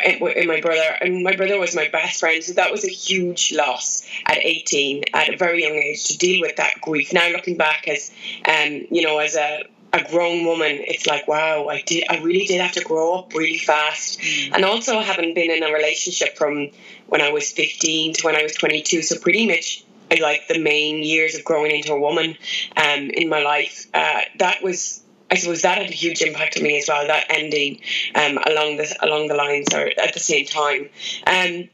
in 0.05 0.47
my 0.47 0.61
brother 0.61 0.97
and 1.01 1.23
my 1.23 1.35
brother 1.35 1.59
was 1.59 1.75
my 1.75 1.87
best 1.89 2.19
friend 2.19 2.43
so 2.43 2.53
that 2.53 2.71
was 2.71 2.83
a 2.83 2.89
huge 2.89 3.53
loss 3.53 4.03
at 4.25 4.37
18 4.37 5.03
at 5.13 5.33
a 5.33 5.37
very 5.37 5.63
young 5.63 5.75
age 5.75 6.05
to 6.05 6.17
deal 6.17 6.41
with 6.41 6.55
that 6.55 6.81
grief 6.81 7.13
now 7.13 7.29
looking 7.29 7.57
back 7.57 7.87
as 7.87 8.11
um, 8.47 8.85
you 8.89 9.01
know 9.01 9.19
as 9.19 9.35
a 9.35 9.63
a 9.93 10.03
grown 10.09 10.43
woman, 10.43 10.71
it's 10.71 11.05
like 11.05 11.27
wow, 11.27 11.67
I 11.67 11.81
did, 11.81 12.05
I 12.09 12.17
really 12.17 12.45
did 12.45 12.59
have 12.59 12.71
to 12.71 12.83
grow 12.83 13.19
up 13.19 13.33
really 13.35 13.59
fast, 13.59 14.19
mm. 14.19 14.51
and 14.51 14.65
also 14.65 14.99
having 14.99 15.35
been 15.35 15.51
in 15.51 15.61
a 15.61 15.71
relationship 15.71 16.35
from 16.35 16.71
when 17.07 17.21
I 17.21 17.31
was 17.31 17.51
fifteen 17.51 18.13
to 18.13 18.25
when 18.25 18.35
I 18.35 18.41
was 18.41 18.53
twenty 18.53 18.81
two, 18.81 19.03
so 19.03 19.19
pretty 19.19 19.45
much 19.45 19.85
like 20.19 20.47
the 20.47 20.59
main 20.59 21.03
years 21.03 21.35
of 21.35 21.43
growing 21.43 21.71
into 21.71 21.93
a 21.93 21.99
woman 21.99 22.35
um, 22.75 23.09
in 23.11 23.29
my 23.29 23.41
life. 23.43 23.87
Uh, 23.93 24.21
that 24.39 24.63
was 24.63 25.02
I 25.33 25.35
suppose 25.35 25.63
that 25.63 25.79
had 25.79 25.89
a 25.89 25.93
huge 25.93 26.21
impact 26.21 26.57
on 26.57 26.63
me 26.63 26.77
as 26.77 26.85
well. 26.87 27.07
That 27.07 27.25
ending 27.27 27.81
um, 28.13 28.37
along 28.45 28.77
the 28.77 28.95
along 29.01 29.29
the 29.29 29.33
lines 29.33 29.73
or 29.73 29.89
at 29.99 30.13
the 30.13 30.19
same 30.19 30.45
time. 30.45 30.89
Um, 31.25 31.69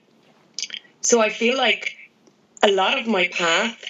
so 1.02 1.20
I 1.20 1.28
feel 1.28 1.58
like 1.58 1.98
a 2.64 2.72
lot 2.72 2.98
of 2.98 3.06
my 3.06 3.28
path 3.28 3.84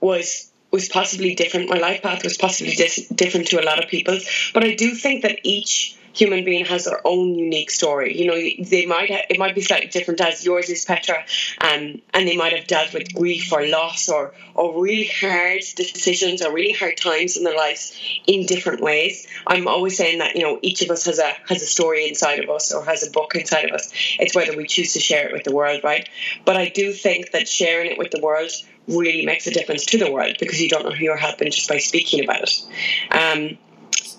was 0.00 0.50
was 0.70 0.88
possibly 0.88 1.34
different. 1.34 1.68
My 1.68 1.76
life 1.76 2.00
path 2.00 2.24
was 2.24 2.38
possibly 2.38 2.74
dis- 2.74 3.08
different 3.14 3.48
to 3.48 3.60
a 3.60 3.64
lot 3.64 3.82
of 3.84 3.90
people's, 3.90 4.26
but 4.54 4.64
I 4.64 4.74
do 4.74 4.94
think 4.94 5.20
that 5.20 5.40
each 5.42 5.98
human 6.12 6.44
being 6.44 6.64
has 6.64 6.84
their 6.84 7.00
own 7.06 7.34
unique 7.34 7.70
story. 7.70 8.18
You 8.18 8.26
know, 8.26 8.66
they 8.68 8.86
might 8.86 9.10
it 9.10 9.38
might 9.38 9.54
be 9.54 9.60
slightly 9.60 9.88
different 9.88 10.20
as 10.20 10.44
yours 10.44 10.68
is, 10.68 10.84
Petra, 10.84 11.24
um, 11.60 12.00
and 12.14 12.28
they 12.28 12.36
might 12.36 12.52
have 12.52 12.66
dealt 12.66 12.92
with 12.92 13.14
grief 13.14 13.52
or 13.52 13.66
loss 13.66 14.08
or 14.08 14.34
or 14.54 14.82
really 14.82 15.06
hard 15.20 15.60
decisions 15.76 16.42
or 16.42 16.52
really 16.52 16.72
hard 16.72 16.96
times 16.96 17.36
in 17.36 17.44
their 17.44 17.56
lives 17.56 17.98
in 18.26 18.46
different 18.46 18.80
ways. 18.80 19.26
I'm 19.46 19.68
always 19.68 19.96
saying 19.96 20.18
that 20.18 20.36
you 20.36 20.42
know 20.42 20.58
each 20.62 20.82
of 20.82 20.90
us 20.90 21.04
has 21.06 21.18
a 21.18 21.32
has 21.48 21.62
a 21.62 21.66
story 21.66 22.08
inside 22.08 22.42
of 22.42 22.50
us 22.50 22.72
or 22.72 22.84
has 22.84 23.06
a 23.06 23.10
book 23.10 23.34
inside 23.34 23.66
of 23.66 23.72
us. 23.72 23.92
It's 24.18 24.34
whether 24.34 24.56
we 24.56 24.66
choose 24.66 24.92
to 24.94 25.00
share 25.00 25.28
it 25.28 25.32
with 25.32 25.44
the 25.44 25.54
world, 25.54 25.80
right? 25.84 26.08
But 26.44 26.56
I 26.56 26.68
do 26.68 26.92
think 26.92 27.32
that 27.32 27.48
sharing 27.48 27.90
it 27.90 27.98
with 27.98 28.10
the 28.10 28.20
world 28.20 28.50
really 28.88 29.24
makes 29.24 29.46
a 29.46 29.50
difference 29.50 29.84
to 29.86 29.98
the 29.98 30.10
world 30.10 30.36
because 30.40 30.60
you 30.60 30.68
don't 30.68 30.84
know 30.84 30.90
who 30.90 31.04
you're 31.04 31.16
helping 31.16 31.50
just 31.50 31.68
by 31.68 31.78
speaking 31.78 32.24
about 32.24 32.42
it. 32.42 32.62
Um, 33.10 33.58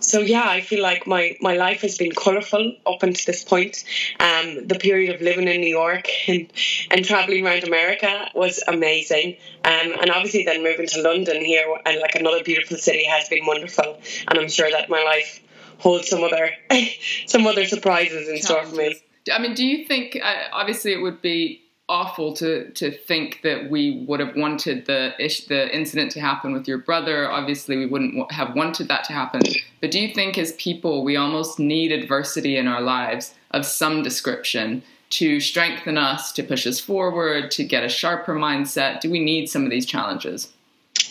so 0.01 0.19
yeah, 0.19 0.45
I 0.45 0.61
feel 0.61 0.81
like 0.81 1.07
my, 1.07 1.37
my 1.41 1.55
life 1.55 1.81
has 1.81 1.97
been 1.97 2.11
colourful 2.11 2.75
up 2.85 3.03
until 3.03 3.23
this 3.25 3.43
point. 3.43 3.83
Um, 4.19 4.67
the 4.67 4.77
period 4.79 5.15
of 5.15 5.21
living 5.21 5.47
in 5.47 5.61
New 5.61 5.69
York 5.69 6.07
and, 6.27 6.51
and 6.89 7.05
travelling 7.05 7.45
around 7.45 7.63
America 7.63 8.29
was 8.35 8.63
amazing. 8.67 9.37
Um, 9.63 9.93
and 10.01 10.09
obviously 10.09 10.43
then 10.43 10.63
moving 10.63 10.87
to 10.87 11.01
London 11.01 11.43
here 11.43 11.65
and 11.85 11.99
like 11.99 12.15
another 12.15 12.43
beautiful 12.43 12.77
city 12.77 13.05
has 13.05 13.29
been 13.29 13.45
wonderful. 13.45 13.99
And 14.27 14.39
I'm 14.39 14.49
sure 14.49 14.69
that 14.71 14.89
my 14.89 15.03
life 15.03 15.41
holds 15.77 16.09
some 16.09 16.23
other 16.23 16.51
some 17.25 17.47
other 17.47 17.65
surprises 17.65 18.29
in 18.29 18.41
store 18.41 18.65
for 18.65 18.75
me. 18.75 19.01
I 19.31 19.39
mean, 19.39 19.53
do 19.53 19.65
you 19.65 19.85
think? 19.85 20.17
Uh, 20.21 20.35
obviously, 20.51 20.93
it 20.93 21.01
would 21.01 21.21
be 21.21 21.60
awful 21.91 22.33
to 22.33 22.71
to 22.71 22.89
think 22.89 23.41
that 23.43 23.69
we 23.69 24.05
would 24.07 24.21
have 24.21 24.35
wanted 24.35 24.85
the 24.85 25.13
ish, 25.19 25.45
the 25.45 25.75
incident 25.75 26.09
to 26.13 26.21
happen 26.21 26.53
with 26.53 26.67
your 26.67 26.77
brother. 26.77 27.29
Obviously, 27.29 27.75
we 27.75 27.85
wouldn't 27.85 28.31
have 28.31 28.55
wanted 28.55 28.87
that 28.87 29.03
to 29.03 29.13
happen. 29.13 29.41
But 29.81 29.91
do 29.91 29.99
you 29.99 30.13
think, 30.13 30.37
as 30.37 30.53
people, 30.53 31.03
we 31.03 31.17
almost 31.17 31.59
need 31.59 31.91
adversity 31.91 32.55
in 32.55 32.67
our 32.67 32.81
lives 32.81 33.35
of 33.51 33.65
some 33.65 34.01
description 34.01 34.81
to 35.11 35.41
strengthen 35.41 35.97
us, 35.97 36.31
to 36.31 36.43
push 36.43 36.65
us 36.65 36.79
forward, 36.79 37.51
to 37.51 37.65
get 37.65 37.83
a 37.83 37.89
sharper 37.89 38.35
mindset? 38.35 39.01
Do 39.01 39.11
we 39.11 39.19
need 39.19 39.47
some 39.47 39.65
of 39.65 39.69
these 39.69 39.85
challenges? 39.85 40.53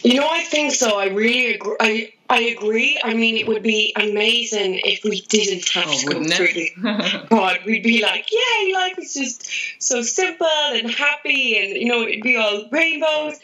You 0.03 0.15
know, 0.21 0.29
I 0.31 0.43
think 0.43 0.73
so. 0.73 0.99
I 0.99 1.07
really 1.07 1.55
agree. 1.55 1.77
I, 1.79 2.13
I 2.29 2.41
agree. 2.43 3.01
I 3.03 3.15
mean, 3.15 3.37
it 3.37 3.47
would 3.47 3.63
be 3.63 3.93
amazing 3.97 4.81
if 4.85 5.05
we 5.05 5.21
didn't 5.23 5.69
have 5.71 5.89
oh, 5.89 5.99
to 5.99 6.07
go 6.07 6.25
through 6.25 6.47
it. 6.51 7.29
God, 7.29 7.59
we'd 7.67 7.83
be 7.83 8.03
like, 8.03 8.27
yeah, 8.33 8.75
life 8.79 8.99
is 8.99 9.15
just 9.15 9.51
so 9.79 10.03
simple 10.03 10.47
and 10.47 10.91
happy, 10.91 11.59
and 11.59 11.77
you 11.77 11.87
know, 11.87 12.03
it'd 12.03 12.23
be 12.23 12.37
all 12.37 12.69
rainbows. 12.71 13.39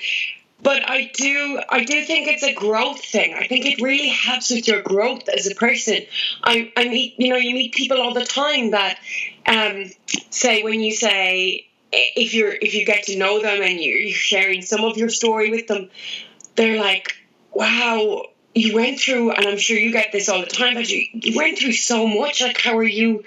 But 0.62 0.88
I 0.88 1.11
do, 1.14 1.61
I 1.69 1.85
do 1.85 2.03
think 2.05 2.29
it's 2.29 2.42
a 2.42 2.55
growth 2.55 3.05
thing. 3.05 3.35
I 3.35 3.47
think 3.47 3.66
it 3.66 3.81
really 3.81 4.09
helps 4.09 4.51
with 4.51 4.66
your 4.66 4.81
growth 4.83 5.29
as 5.29 5.47
a 5.47 5.55
person. 5.55 6.01
I, 6.42 6.73
I 6.77 6.88
meet, 6.88 7.14
you 7.19 7.29
know, 7.29 7.37
you 7.37 7.55
meet 7.55 7.75
people 7.75 8.01
all 8.01 8.14
the 8.14 8.25
time 8.25 8.71
that, 8.71 8.99
um, 9.47 9.90
say 10.31 10.62
when 10.62 10.81
you 10.81 10.92
say 10.92 11.66
if 11.92 12.35
you're 12.35 12.53
if 12.53 12.75
you 12.75 12.85
get 12.85 13.05
to 13.05 13.16
know 13.16 13.40
them 13.40 13.62
and 13.62 13.81
you're 13.81 14.11
sharing 14.11 14.62
some 14.62 14.85
of 14.85 14.97
your 14.97 15.09
story 15.09 15.51
with 15.51 15.66
them, 15.66 15.90
they're 16.57 16.81
like, 16.81 17.16
wow, 17.53 18.23
you 18.55 18.75
went 18.75 18.99
through, 18.99 19.33
and 19.33 19.47
I'm 19.47 19.59
sure 19.59 19.77
you 19.77 19.92
get 19.92 20.12
this 20.12 20.31
all 20.31 20.40
the 20.40 20.47
time, 20.47 20.75
but 20.75 20.88
you, 20.88 21.07
you 21.12 21.37
went 21.37 21.59
through 21.59 21.73
so 21.73 22.07
much. 22.07 22.40
Like, 22.40 22.59
how 22.59 22.77
are 22.79 22.83
you? 22.83 23.23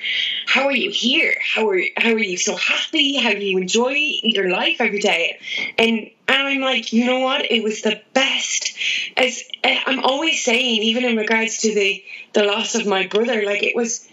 How 0.48 0.65
are 0.65 0.76
you 0.76 0.89
here? 0.89 1.36
How 1.54 1.70
are 1.70 1.82
how 1.98 2.10
are 2.10 2.20
you 2.20 2.38
so 2.38 2.56
happy? 2.56 3.18
How 3.18 3.32
do 3.32 3.39
you 3.39 3.60
enjoy 3.60 3.94
your 4.24 4.50
life 4.50 4.78
every 4.82 5.00
day? 5.00 5.39
And 5.78 6.10
and 6.28 6.48
I'm 6.48 6.62
like, 6.62 6.92
you 6.94 7.06
know 7.06 7.20
what? 7.20 7.52
It 7.52 7.63
was 7.63 7.84
the 7.84 8.02
best. 8.13 8.76
As 9.15 9.44
eh, 9.63 9.80
I'm 9.86 10.04
always 10.04 10.44
saying, 10.44 10.82
even 10.84 11.06
in 11.06 11.15
regards 11.15 11.60
to 11.60 11.76
the 11.76 12.04
the 12.34 12.44
loss 12.44 12.74
of 12.74 12.88
my 12.88 13.06
brother, 13.06 13.44
like 13.46 13.62
it 13.62 13.76
was, 13.76 14.08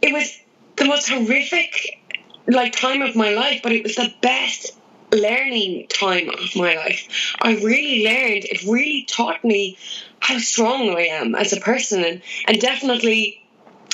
it 0.00 0.12
was 0.12 0.38
the 0.76 0.86
most 0.86 1.08
horrific 1.08 2.00
like 2.46 2.72
time 2.72 3.02
of 3.02 3.16
my 3.16 3.30
life, 3.34 3.60
but 3.62 3.72
it 3.72 3.82
was 3.82 3.96
the 3.96 4.12
best 4.22 4.72
learning 5.14 5.86
time 5.88 6.28
of 6.28 6.56
my 6.56 6.74
life. 6.74 7.34
I 7.40 7.54
really 7.56 8.04
learned, 8.04 8.44
it 8.44 8.62
really 8.64 9.04
taught 9.04 9.44
me 9.44 9.78
how 10.20 10.38
strong 10.38 10.90
I 10.90 11.06
am 11.06 11.34
as 11.34 11.52
a 11.52 11.60
person 11.60 12.04
and, 12.04 12.22
and 12.48 12.60
definitely 12.60 13.42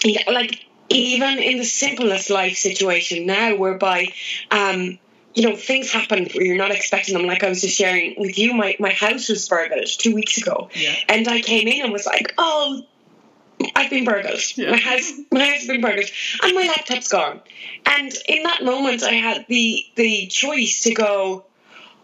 like 0.05 0.65
even 0.89 1.39
in 1.39 1.59
the 1.59 1.65
simplest 1.65 2.31
life 2.31 2.57
situation 2.57 3.27
now 3.27 3.55
whereby 3.55 4.09
um 4.51 4.99
you 5.35 5.49
know 5.49 5.55
things 5.55 5.91
happen 5.93 6.29
where 6.35 6.45
you're 6.45 6.57
not 6.57 6.71
expecting 6.71 7.15
them 7.15 7.27
like 7.27 7.45
i 7.45 7.49
was 7.49 7.61
just 7.61 7.77
sharing 7.77 8.15
with 8.19 8.39
you 8.39 8.53
my, 8.53 8.77
my 8.81 8.91
house 8.91 9.29
was 9.29 9.49
burgled 9.49 9.87
two 9.87 10.15
weeks 10.15 10.39
ago 10.39 10.69
yeah. 10.75 10.95
and 11.09 11.29
i 11.29 11.41
came 11.41 11.69
in 11.69 11.83
and 11.85 11.93
was 11.93 12.07
like 12.07 12.35
oh 12.39 12.85
I've 13.77 13.91
been 13.91 14.05
burgled. 14.05 14.41
Yeah. 14.57 14.71
My 14.71 14.77
house, 14.79 15.13
my 15.31 15.45
house 15.45 15.59
has 15.59 15.67
been 15.67 15.81
burgled, 15.81 16.11
and 16.43 16.55
my 16.55 16.67
laptop's 16.67 17.09
gone. 17.09 17.41
And 17.87 18.13
in 18.29 18.43
that 18.45 18.65
moment, 18.65 19.03
I 19.03 19.13
had 19.13 19.47
the 19.49 19.85
the 19.97 20.27
choice 20.27 20.83
to 20.83 20.95
go, 20.95 21.45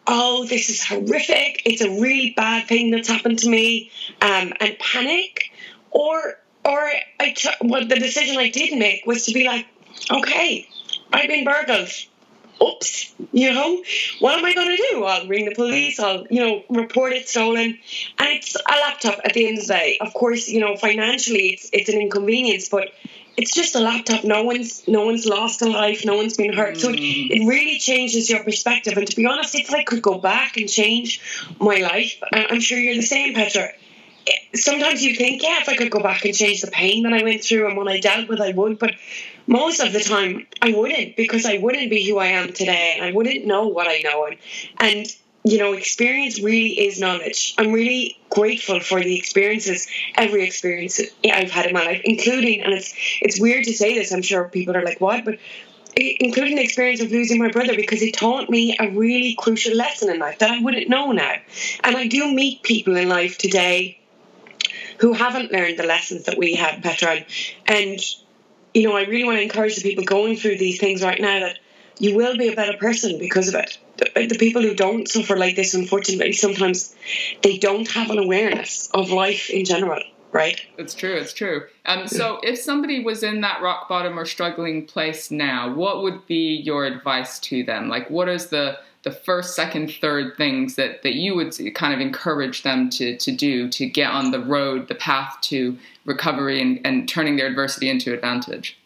"Oh, 0.07 0.45
this 0.45 0.69
is 0.69 0.85
horrific! 0.85 1.62
It's 1.64 1.83
a 1.83 1.90
really 1.90 2.35
bad 2.37 2.66
thing 2.66 2.90
that's 2.90 3.09
happened 3.09 3.38
to 3.40 3.49
me," 3.49 3.90
um, 4.21 4.53
and 4.61 4.79
panic, 4.79 5.51
or 5.90 6.38
or 6.64 6.90
I 7.21 7.31
t- 7.31 7.49
well, 7.61 7.87
the 7.87 7.97
decision 7.97 8.37
I 8.38 8.49
did 8.49 8.79
make 8.79 9.07
was 9.07 9.27
to 9.27 9.33
be 9.33 9.45
like, 9.45 9.66
"Okay, 10.11 10.69
I've 11.12 11.29
been 11.29 11.45
burgled 11.45 11.90
oops, 12.62 13.14
you 13.33 13.53
know, 13.53 13.83
what 14.21 14.38
am 14.38 14.45
I 14.45 14.55
going 14.55 14.77
to 14.77 14.83
do? 14.90 15.05
I'll 15.05 15.27
ring 15.27 15.47
the 15.47 15.55
police, 15.55 15.99
I'll, 15.99 16.27
you 16.31 16.45
know, 16.45 16.62
report 16.69 17.12
it 17.12 17.29
stolen. 17.29 17.79
And 18.19 18.29
it's 18.29 18.57
a 18.57 18.73
laptop 18.81 19.21
at 19.25 19.35
the 19.35 19.47
end 19.47 19.59
of 19.59 19.66
the 19.66 19.73
day. 19.75 19.99
Of 20.01 20.14
course, 20.14 20.49
you 20.49 20.61
know, 20.61 20.77
financially 20.77 21.49
it's, 21.49 21.71
it's 21.73 21.88
an 21.88 22.01
inconvenience, 22.01 22.69
but 22.69 22.88
it's 23.37 23.53
just 23.53 23.75
a 23.75 23.81
laptop. 23.81 24.25
No 24.25 24.45
one's 24.45 24.88
no 24.88 25.05
one's 25.05 25.27
lost 25.27 25.61
a 25.62 25.69
life. 25.69 26.05
No 26.05 26.16
one's 26.16 26.37
been 26.37 26.55
hurt. 26.55 26.79
So 26.79 26.88
it, 26.88 26.97
mm. 26.97 27.31
it 27.31 27.47
really 27.47 27.79
changes 27.79 28.31
your 28.31 28.42
perspective. 28.42 28.97
And 28.97 29.07
to 29.07 29.16
be 29.16 29.27
honest, 29.27 29.55
if 29.55 29.73
I 29.73 29.85
could 29.85 30.03
go 30.03 30.19
back 30.19 30.57
and 30.57 30.69
change 30.69 31.21
my 31.61 31.77
life, 31.77 32.19
I'm 32.33 32.61
sure 32.61 32.79
you're 32.79 32.95
the 32.95 33.03
same, 33.03 33.35
Petra. 33.35 33.73
Sometimes 34.55 35.03
you 35.03 35.15
think, 35.15 35.43
yeah, 35.43 35.61
if 35.61 35.69
I 35.69 35.77
could 35.77 35.91
go 35.91 36.01
back 36.01 36.25
and 36.25 36.35
change 36.35 36.61
the 36.61 36.71
pain 36.71 37.05
that 37.05 37.12
I 37.12 37.23
went 37.23 37.45
through 37.45 37.69
and 37.69 37.77
what 37.77 37.89
I 37.89 38.01
dealt 38.01 38.29
with, 38.29 38.41
I 38.41 38.53
would. 38.53 38.79
But 38.79 38.95
most 39.47 39.81
of 39.81 39.93
the 39.93 40.01
time 40.01 40.47
I 40.61 40.73
wouldn't 40.73 41.17
because 41.17 41.47
I 41.47 41.59
wouldn't 41.59 41.91
be 41.91 42.09
who 42.09 42.19
I 42.19 42.27
am 42.27 42.53
today. 42.53 42.95
And 42.97 43.05
I 43.05 43.12
wouldn't 43.12 43.47
know 43.47 43.69
what 43.69 43.87
I 43.87 43.99
know. 43.99 44.27
And, 44.27 44.37
and 44.81 45.07
you 45.45 45.59
know 45.59 45.75
experience 45.75 46.41
really 46.41 46.71
is 46.71 46.99
knowledge. 46.99 47.55
I'm 47.57 47.71
really 47.73 48.19
grateful 48.31 48.81
for 48.81 49.01
the 49.01 49.17
experiences 49.17 49.87
every 50.17 50.45
experience 50.45 51.01
I've 51.25 51.53
had 51.53 51.67
in 51.67 51.73
my 51.73 51.85
life 51.85 52.01
including 52.05 52.62
and 52.62 52.75
it's 52.75 52.93
it's 53.23 53.41
weird 53.41 53.65
to 53.65 53.73
say 53.73 53.95
this 53.95 54.12
I'm 54.12 54.23
sure 54.23 54.49
people 54.49 54.77
are 54.77 54.83
like 54.83 55.01
what? 55.01 55.25
But 55.25 55.39
including 55.97 56.57
the 56.57 56.62
experience 56.62 57.01
of 57.01 57.11
losing 57.11 57.39
my 57.39 57.51
brother 57.51 57.75
because 57.75 58.03
it 58.03 58.12
taught 58.12 58.51
me 58.51 58.77
a 58.79 58.91
really 58.91 59.35
crucial 59.39 59.75
lesson 59.75 60.11
in 60.11 60.19
life 60.19 60.41
that 60.41 60.51
I 60.51 60.61
wouldn't 60.61 60.91
know 60.91 61.12
now. 61.12 61.37
And 61.85 61.97
I 61.97 62.07
do 62.07 62.33
meet 62.35 62.62
people 62.62 62.97
in 62.97 63.09
life 63.09 63.39
today 63.39 63.99
who 64.99 65.13
haven't 65.13 65.53
learned 65.53 65.79
the 65.79 65.87
lessons 65.87 66.25
that 66.25 66.39
we 66.39 66.55
have 66.55 66.83
Petra 66.83 67.25
and 67.67 68.01
you 68.77 68.87
know, 68.87 68.95
I 68.95 69.05
really 69.05 69.25
want 69.25 69.39
to 69.39 69.43
encourage 69.43 69.77
the 69.77 69.83
people 69.83 70.05
going 70.05 70.37
through 70.37 70.59
these 70.59 70.79
things 70.79 71.03
right 71.03 71.19
now 71.19 71.41
that 71.41 71.59
you 71.99 72.15
will 72.15 72.37
be 72.37 72.49
a 72.49 72.55
better 72.55 72.77
person 72.77 73.19
because 73.19 73.49
of 73.49 73.55
it. 73.55 73.79
The, 73.97 74.27
the, 74.27 74.37
people 74.37 74.61
who 74.61 74.75
don't 74.75 75.09
suffer 75.09 75.35
like 75.35 75.57
this, 75.57 75.73
unfortunately, 75.73 76.35
sometimes 76.35 76.95
they 77.43 77.57
don't 77.57 77.89
have 77.89 78.11
an 78.11 78.19
awareness 78.19 78.91
of 78.93 79.11
life 79.11 79.49
in 79.49 79.65
general, 79.65 80.03
right? 80.31 80.61
It's 80.77 80.93
true, 80.93 81.15
it's 81.15 81.33
true. 81.33 81.63
Um, 81.87 82.07
so, 82.07 82.39
if 82.43 82.59
somebody 82.59 83.03
was 83.03 83.23
in 83.23 83.41
that 83.41 83.63
rock 83.63 83.89
bottom 83.89 84.19
or 84.19 84.27
struggling 84.27 84.85
place 84.85 85.31
now, 85.31 85.75
what 85.75 86.03
would 86.03 86.27
be 86.27 86.57
your 86.63 86.85
advice 86.85 87.39
to 87.41 87.65
them? 87.65 87.89
Like, 87.89 88.11
what 88.11 88.29
is 88.29 88.49
the 88.49 88.79
the 89.07 89.12
first, 89.12 89.55
second, 89.55 89.92
third 90.01 90.37
things 90.37 90.75
that, 90.75 91.05
that 91.05 91.14
you 91.14 91.37
would 91.37 91.55
kind 91.77 91.95
of 91.95 92.01
encourage 92.01 92.64
them 92.64 92.90
to, 92.90 93.16
to 93.16 93.31
do 93.31 93.69
to 93.69 93.87
get 93.87 94.11
on 94.11 94.33
the 94.33 94.40
road, 94.40 94.88
the 94.88 94.97
path 94.97 95.38
to 95.42 95.79
recovery 96.05 96.61
and, 96.61 96.81
and 96.85 97.09
turning 97.09 97.37
their 97.37 97.47
adversity 97.47 97.88
into 97.88 98.12
advantage? 98.12 98.77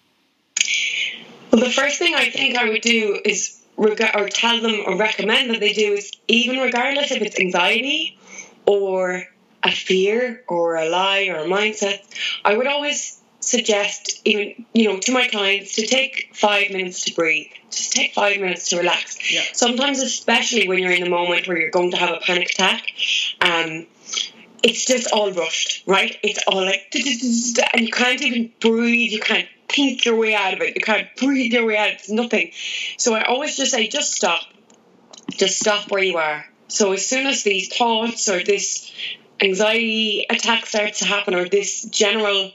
Well, 1.51 1.63
the 1.63 1.71
first 1.71 1.99
thing 1.99 2.15
I 2.15 2.29
think 2.29 2.59
I 2.59 2.69
would 2.69 2.83
do 2.83 3.19
is 3.25 3.63
reg- 3.79 4.15
or 4.15 4.29
tell 4.29 4.61
them 4.61 4.83
or 4.87 4.99
recommend 4.99 5.49
that 5.55 5.61
they 5.61 5.73
do 5.73 5.95
is 5.95 6.13
even 6.29 6.59
regardless 6.59 7.11
if 7.13 7.23
it's 7.23 7.41
anxiety 7.41 8.19
or 8.67 9.25
a 9.63 9.71
fear 9.71 10.45
or 10.49 10.77
a 10.77 10.87
lie 10.91 11.29
or 11.31 11.37
a 11.37 11.45
mindset, 11.45 12.01
I 12.45 12.59
would 12.59 12.67
always 12.67 13.20
suggest 13.41 14.21
even 14.25 14.67
you 14.75 14.85
know 14.85 14.99
to 14.99 15.13
my 15.13 15.27
clients 15.29 15.75
to 15.77 15.87
take 15.87 16.31
five 16.35 16.71
minutes 16.71 17.05
to 17.05 17.15
breathe 17.15 17.47
just 17.71 17.93
take 17.93 18.13
five 18.13 18.39
minutes 18.39 18.69
to 18.69 18.77
relax. 18.77 19.33
Yeah. 19.33 19.43
sometimes 19.53 20.01
especially 20.01 20.69
when 20.69 20.79
you're 20.79 20.93
in 20.93 21.03
the 21.03 21.11
moment 21.11 21.49
where 21.49 21.59
you're 21.59 21.71
going 21.71 21.91
to 21.91 21.97
have 21.97 22.11
a 22.11 22.21
panic 22.21 22.51
attack 22.51 22.83
um 23.41 23.87
it's 24.63 24.85
just 24.85 25.11
all 25.11 25.33
rushed 25.33 25.85
right? 25.87 26.19
It's 26.23 26.41
all 26.47 26.65
like 26.65 26.93
and 26.95 27.87
you 27.87 27.93
can't 27.93 28.21
even 28.23 28.53
breathe 28.61 29.13
you 29.13 29.21
can't 29.21 29.49
think 29.69 30.05
your 30.05 30.17
way 30.17 30.35
out 30.35 30.53
of 30.53 30.61
it 30.61 30.75
you 30.75 30.83
can't 30.83 31.09
breathe 31.17 31.53
your 31.53 31.65
way 31.65 31.79
out 31.79 31.89
it's 31.89 32.11
nothing. 32.11 32.51
So 32.99 33.15
i 33.15 33.23
always 33.23 33.57
just 33.57 33.71
say 33.71 33.89
just 33.89 34.13
stop. 34.13 34.43
Just 35.31 35.61
stop 35.61 35.91
where 35.91 36.03
you 36.03 36.19
are. 36.19 36.45
So 36.69 36.93
as 36.93 37.07
soon 37.07 37.27
as 37.27 37.43
these 37.43 37.75
thoughts 37.75 38.29
or 38.29 38.43
this 38.43 38.93
anxiety 39.41 40.27
attack 40.29 40.67
starts 40.67 40.99
to 40.99 41.05
happen 41.05 41.35
or 41.35 41.49
this 41.49 41.83
general 41.85 42.53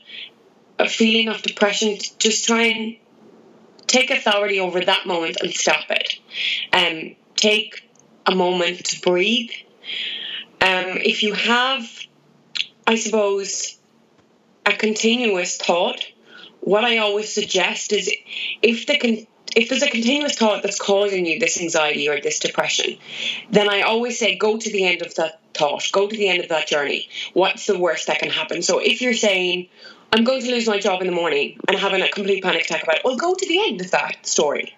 a 0.79 0.87
feeling 0.87 1.29
of 1.29 1.41
depression, 1.41 1.97
just 2.19 2.45
try 2.45 2.63
and 2.63 2.97
take 3.87 4.11
authority 4.11 4.59
over 4.59 4.81
that 4.81 5.05
moment 5.05 5.37
and 5.41 5.53
stop 5.53 5.85
it. 5.89 6.19
Um, 6.73 7.15
take 7.35 7.87
a 8.25 8.35
moment 8.35 8.85
to 8.85 9.01
breathe. 9.01 9.51
Um, 10.61 10.97
if 11.03 11.23
you 11.23 11.33
have, 11.33 11.87
I 12.87 12.95
suppose, 12.95 13.77
a 14.65 14.73
continuous 14.73 15.57
thought, 15.57 16.03
what 16.61 16.83
I 16.83 16.97
always 16.97 17.31
suggest 17.31 17.93
is 17.93 18.11
if 18.61 18.87
the 18.87 18.97
con- 18.97 19.27
if 19.55 19.69
there's 19.69 19.83
a 19.83 19.89
continuous 19.89 20.35
thought 20.35 20.63
that's 20.63 20.79
causing 20.79 21.25
you 21.25 21.39
this 21.39 21.59
anxiety 21.61 22.09
or 22.09 22.19
this 22.19 22.39
depression, 22.39 22.97
then 23.51 23.69
I 23.69 23.81
always 23.81 24.19
say 24.19 24.35
go 24.35 24.57
to 24.57 24.69
the 24.69 24.85
end 24.85 25.01
of 25.01 25.15
that 25.15 25.39
thought, 25.53 25.87
go 25.93 26.07
to 26.07 26.17
the 26.17 26.27
end 26.27 26.43
of 26.43 26.49
that 26.49 26.67
journey. 26.67 27.07
What's 27.33 27.65
the 27.65 27.79
worst 27.79 28.07
that 28.07 28.19
can 28.19 28.29
happen? 28.29 28.61
So 28.61 28.79
if 28.79 29.01
you're 29.01 29.13
saying, 29.13 29.69
I'm 30.11 30.23
going 30.23 30.41
to 30.41 30.51
lose 30.51 30.67
my 30.67 30.79
job 30.79 31.01
in 31.01 31.07
the 31.07 31.13
morning 31.13 31.59
and 31.67 31.77
having 31.77 32.01
a 32.01 32.09
complete 32.09 32.43
panic 32.43 32.65
attack 32.65 32.83
about 32.83 32.97
it. 32.97 33.01
Well, 33.03 33.17
go 33.17 33.35
to 33.35 33.47
the 33.47 33.67
end 33.67 33.81
of 33.81 33.91
that 33.91 34.25
story. 34.25 34.73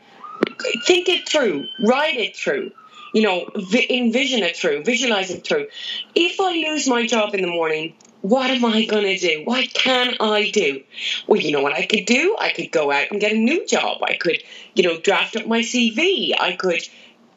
Think 0.85 1.09
it 1.09 1.27
through, 1.29 1.67
write 1.79 2.17
it 2.17 2.35
through, 2.35 2.71
you 3.13 3.21
know, 3.21 3.49
vi- 3.55 3.87
envision 3.89 4.43
it 4.43 4.55
through, 4.57 4.83
visualize 4.83 5.29
it 5.31 5.45
through. 5.45 5.67
If 6.15 6.39
I 6.39 6.53
lose 6.53 6.87
my 6.87 7.05
job 7.05 7.33
in 7.33 7.41
the 7.41 7.47
morning, 7.47 7.95
what 8.21 8.49
am 8.49 8.65
I 8.65 8.85
going 8.85 9.03
to 9.03 9.17
do? 9.17 9.43
What 9.45 9.73
can 9.73 10.15
I 10.19 10.49
do? 10.49 10.83
Well, 11.27 11.39
you 11.39 11.51
know 11.51 11.61
what 11.61 11.73
I 11.73 11.85
could 11.85 12.05
do? 12.05 12.35
I 12.39 12.51
could 12.51 12.71
go 12.71 12.91
out 12.91 13.11
and 13.11 13.21
get 13.21 13.31
a 13.31 13.37
new 13.37 13.65
job. 13.65 14.01
I 14.03 14.15
could, 14.15 14.43
you 14.73 14.83
know, 14.83 14.99
draft 14.99 15.35
up 15.35 15.45
my 15.45 15.61
CV. 15.61 16.33
I 16.37 16.53
could 16.53 16.81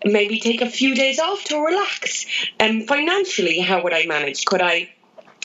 maybe 0.04 0.40
take 0.40 0.62
a 0.62 0.70
few 0.70 0.94
days 0.94 1.18
off 1.18 1.44
to 1.44 1.62
relax. 1.62 2.24
And 2.58 2.88
financially, 2.88 3.60
how 3.60 3.82
would 3.82 3.92
I 3.92 4.06
manage? 4.06 4.44
Could 4.46 4.62
I 4.62 4.90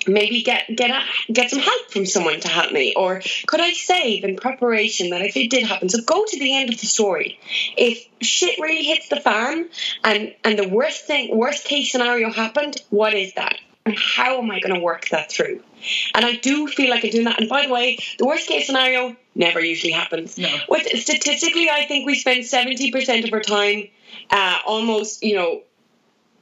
maybe 0.08 0.42
get 0.44 0.64
get 0.76 0.92
a, 0.92 1.34
get 1.34 1.50
some 1.50 1.60
help 1.60 1.92
from 1.92 2.06
someone 2.06 2.40
to 2.40 2.48
help 2.48 2.72
me? 2.72 2.94
Or 2.96 3.22
could 3.48 3.62
i 3.62 3.74
save 3.74 4.24
in 4.24 4.36
preparation 4.38 5.10
that 5.10 5.22
if 5.22 5.36
it 5.38 5.50
did 5.50 5.64
happen? 5.64 5.90
So 5.90 6.02
go 6.02 6.26
to 6.26 6.40
the 6.40 6.56
end 6.56 6.74
of 6.74 6.80
the 6.80 6.88
story. 6.88 7.40
If 7.78 8.06
shit 8.22 8.60
really 8.60 8.84
hits 8.84 9.10
the 9.10 9.20
fan 9.20 9.70
and 10.04 10.34
and 10.44 10.58
the 10.58 10.68
worst 10.68 11.06
thing 11.06 11.36
worst 11.36 11.66
case 11.66 11.92
scenario 11.92 12.32
happened 12.32 12.82
what 12.90 13.14
is 13.14 13.34
that? 13.34 13.58
And 13.86 13.98
how 13.98 14.40
am 14.40 14.50
i 14.50 14.60
going 14.60 14.74
to 14.76 14.82
work 14.82 15.10
that 15.10 15.32
through? 15.32 15.62
And 16.14 16.26
i 16.26 16.36
do 16.36 16.68
feel 16.68 16.90
like 16.90 17.04
i'm 17.04 17.12
doing 17.12 17.26
that. 17.26 17.40
And 17.40 17.50
by 17.50 17.66
the 17.66 17.74
way 17.74 18.00
the 18.18 18.26
worst 18.26 18.48
case 18.48 18.66
scenario 18.66 19.16
never 19.36 19.60
usually 19.60 19.92
happens. 19.92 20.38
No. 20.38 20.50
With, 20.70 20.88
statistically 21.00 21.70
i 21.70 21.86
think 21.86 22.06
we 22.06 22.16
spend 22.16 22.44
70% 22.44 23.26
of 23.26 23.34
our 23.34 23.42
time 23.42 23.90
uh, 24.32 24.60
almost 24.66 25.24
you 25.24 25.36
know 25.36 25.62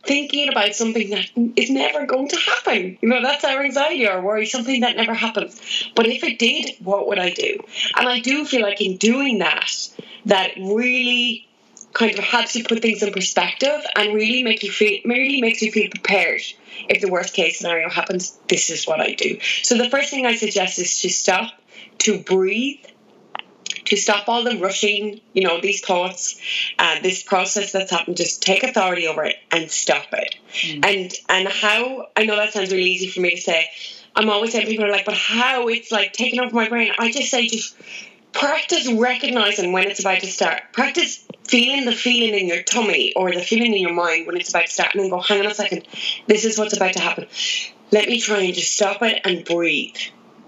thinking 0.03 0.49
about 0.49 0.75
something 0.75 1.09
that 1.11 1.29
is 1.55 1.69
never 1.69 2.05
going 2.05 2.27
to 2.27 2.37
happen. 2.37 2.97
You 3.01 3.09
know, 3.09 3.21
that's 3.21 3.43
our 3.43 3.63
anxiety 3.63 4.07
or 4.07 4.21
worry, 4.21 4.45
something 4.45 4.81
that 4.81 4.97
never 4.97 5.13
happens. 5.13 5.59
But 5.95 6.07
if 6.07 6.23
it 6.23 6.39
did, 6.39 6.75
what 6.79 7.07
would 7.07 7.19
I 7.19 7.31
do? 7.31 7.59
And 7.95 8.07
I 8.07 8.19
do 8.19 8.45
feel 8.45 8.61
like 8.61 8.81
in 8.81 8.97
doing 8.97 9.39
that, 9.39 9.71
that 10.25 10.51
really 10.57 11.47
kind 11.93 12.17
of 12.17 12.23
helps 12.23 12.55
you 12.55 12.63
put 12.63 12.81
things 12.81 13.03
in 13.03 13.13
perspective 13.13 13.81
and 13.95 14.13
really 14.13 14.43
make 14.43 14.63
you 14.63 14.71
feel 14.71 14.99
really 15.05 15.41
makes 15.41 15.61
you 15.61 15.71
feel 15.71 15.89
prepared 15.89 16.41
if 16.89 17.01
the 17.01 17.09
worst 17.09 17.33
case 17.35 17.59
scenario 17.59 17.87
happens 17.87 18.35
this 18.47 18.71
is 18.71 18.85
what 18.85 18.99
i 18.99 19.13
do 19.13 19.37
so 19.61 19.77
the 19.77 19.89
first 19.91 20.09
thing 20.09 20.25
i 20.25 20.35
suggest 20.35 20.79
is 20.79 20.99
to 21.01 21.09
stop 21.09 21.53
to 21.99 22.19
breathe 22.19 22.83
to 23.85 23.97
stop 23.97 24.27
all 24.27 24.43
the 24.43 24.57
rushing, 24.57 25.19
you 25.33 25.43
know, 25.43 25.59
these 25.61 25.81
thoughts, 25.81 26.39
uh, 26.79 26.99
this 27.01 27.23
process 27.23 27.71
that's 27.71 27.91
happened, 27.91 28.17
just 28.17 28.41
take 28.41 28.63
authority 28.63 29.07
over 29.07 29.23
it 29.25 29.35
and 29.51 29.69
stop 29.69 30.07
it. 30.13 30.35
Mm. 30.61 30.85
And 30.85 31.13
and 31.29 31.47
how 31.47 32.07
I 32.15 32.25
know 32.25 32.35
that 32.35 32.53
sounds 32.53 32.71
really 32.71 32.89
easy 32.89 33.07
for 33.07 33.21
me 33.21 33.31
to 33.31 33.41
say. 33.41 33.69
I'm 34.15 34.29
always 34.29 34.51
saying 34.51 34.67
people 34.67 34.85
are 34.85 34.91
like, 34.91 35.05
but 35.05 35.15
how 35.15 35.67
it's 35.69 35.91
like 35.91 36.13
taking 36.13 36.39
over 36.39 36.55
my 36.55 36.69
brain. 36.69 36.91
I 36.99 37.11
just 37.11 37.31
say 37.31 37.47
just 37.47 37.75
practice 38.31 38.91
recognizing 38.91 39.71
when 39.71 39.87
it's 39.87 39.99
about 39.99 40.19
to 40.19 40.27
start. 40.27 40.61
Practice 40.71 41.25
feeling 41.45 41.85
the 41.85 41.91
feeling 41.91 42.39
in 42.39 42.47
your 42.47 42.63
tummy 42.63 43.13
or 43.15 43.31
the 43.31 43.41
feeling 43.41 43.73
in 43.73 43.81
your 43.81 43.93
mind 43.93 44.27
when 44.27 44.37
it's 44.37 44.49
about 44.49 44.65
to 44.65 44.71
start, 44.71 44.93
and 44.93 45.03
then 45.03 45.09
go, 45.09 45.19
hang 45.19 45.39
on 45.39 45.47
a 45.47 45.53
second, 45.53 45.87
this 46.27 46.45
is 46.45 46.57
what's 46.57 46.75
about 46.75 46.93
to 46.93 46.99
happen. 46.99 47.27
Let 47.91 48.07
me 48.07 48.19
try 48.19 48.39
and 48.39 48.53
just 48.53 48.75
stop 48.75 49.01
it 49.01 49.21
and 49.23 49.45
breathe 49.45 49.95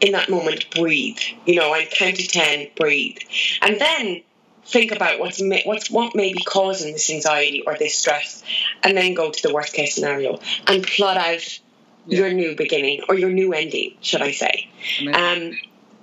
in 0.02 0.12
that 0.14 0.30
moment, 0.30 0.70
breathe. 0.72 1.20
You 1.46 1.56
know, 1.56 1.74
and 1.74 1.90
count 1.90 2.18
to 2.18 2.28
ten, 2.28 2.68
breathe, 2.76 3.18
and 3.62 3.80
then 3.80 4.22
think 4.66 4.92
about 4.92 5.20
what's 5.20 5.42
what's 5.66 5.90
what 5.90 6.16
may 6.16 6.34
be 6.34 6.44
causing 6.44 6.94
this 6.94 7.10
anxiety 7.10 7.64
or 7.66 7.78
this 7.78 7.98
stress, 7.98 8.44
and 8.84 8.98
then 8.98 9.14
go 9.14 9.32
to 9.32 9.48
the 9.48 9.54
worst 9.54 9.74
case 9.74 9.96
scenario 9.96 10.40
and 10.68 10.86
plot 10.86 11.18
out 11.18 11.60
yeah. 12.08 12.20
your 12.20 12.34
new 12.34 12.56
beginning 12.56 13.02
or 13.08 13.16
your 13.16 13.30
new 13.30 13.54
ending, 13.54 13.96
should 14.02 14.22
I 14.22 14.32
say? 14.32 14.70
Um, 15.08 15.58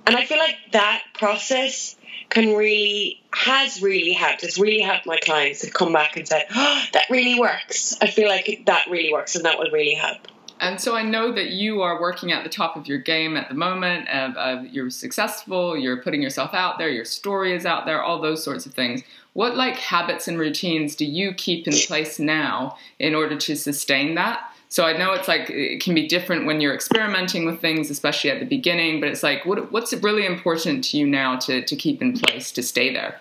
and 0.05 0.17
I 0.17 0.25
feel 0.25 0.37
like 0.37 0.57
that 0.71 1.03
process 1.13 1.95
can 2.29 2.55
really 2.55 3.21
has 3.31 3.81
really 3.81 4.13
helped. 4.13 4.43
It's 4.43 4.57
really 4.57 4.81
helped 4.81 5.05
my 5.05 5.17
clients 5.17 5.61
to 5.61 5.71
come 5.71 5.93
back 5.93 6.17
and 6.17 6.27
say, 6.27 6.45
"Oh, 6.53 6.83
that 6.93 7.09
really 7.09 7.39
works." 7.39 7.97
I 8.01 8.07
feel 8.07 8.27
like 8.27 8.63
that 8.65 8.87
really 8.89 9.13
works, 9.13 9.35
and 9.35 9.45
that 9.45 9.59
will 9.59 9.71
really 9.71 9.93
help. 9.93 10.27
And 10.63 10.79
so 10.79 10.95
I 10.95 11.03
know 11.03 11.33
that 11.33 11.49
you 11.49 11.81
are 11.81 11.99
working 11.99 12.31
at 12.31 12.45
the 12.45 12.49
top 12.49 12.77
of 12.77 12.87
your 12.87 12.97
game 12.97 13.35
at 13.35 13.49
the 13.49 13.53
moment. 13.53 14.07
Uh, 14.07 14.31
uh, 14.37 14.63
you're 14.71 14.89
successful. 14.89 15.77
You're 15.77 16.01
putting 16.01 16.21
yourself 16.21 16.53
out 16.53 16.77
there. 16.77 16.87
Your 16.89 17.03
story 17.03 17.53
is 17.53 17.65
out 17.65 17.85
there. 17.85 18.01
All 18.01 18.21
those 18.21 18.41
sorts 18.41 18.65
of 18.65 18.73
things. 18.73 19.03
What 19.33 19.57
like 19.57 19.75
habits 19.75 20.29
and 20.29 20.39
routines 20.39 20.95
do 20.95 21.03
you 21.03 21.33
keep 21.33 21.67
in 21.67 21.73
place 21.73 22.17
now 22.17 22.77
in 22.97 23.13
order 23.13 23.35
to 23.35 23.55
sustain 23.57 24.15
that? 24.15 24.49
So 24.69 24.85
I 24.85 24.97
know 24.97 25.11
it's 25.11 25.27
like 25.27 25.49
it 25.49 25.83
can 25.83 25.93
be 25.93 26.07
different 26.07 26.45
when 26.45 26.61
you're 26.61 26.73
experimenting 26.73 27.45
with 27.45 27.59
things, 27.59 27.89
especially 27.89 28.29
at 28.29 28.39
the 28.39 28.45
beginning. 28.45 29.01
But 29.01 29.09
it's 29.09 29.21
like, 29.21 29.45
what, 29.45 29.69
what's 29.73 29.91
really 29.93 30.25
important 30.25 30.85
to 30.85 30.97
you 30.97 31.05
now 31.05 31.35
to 31.39 31.61
to 31.61 31.75
keep 31.75 32.01
in 32.01 32.13
place 32.13 32.53
to 32.53 32.63
stay 32.63 32.93
there? 32.93 33.19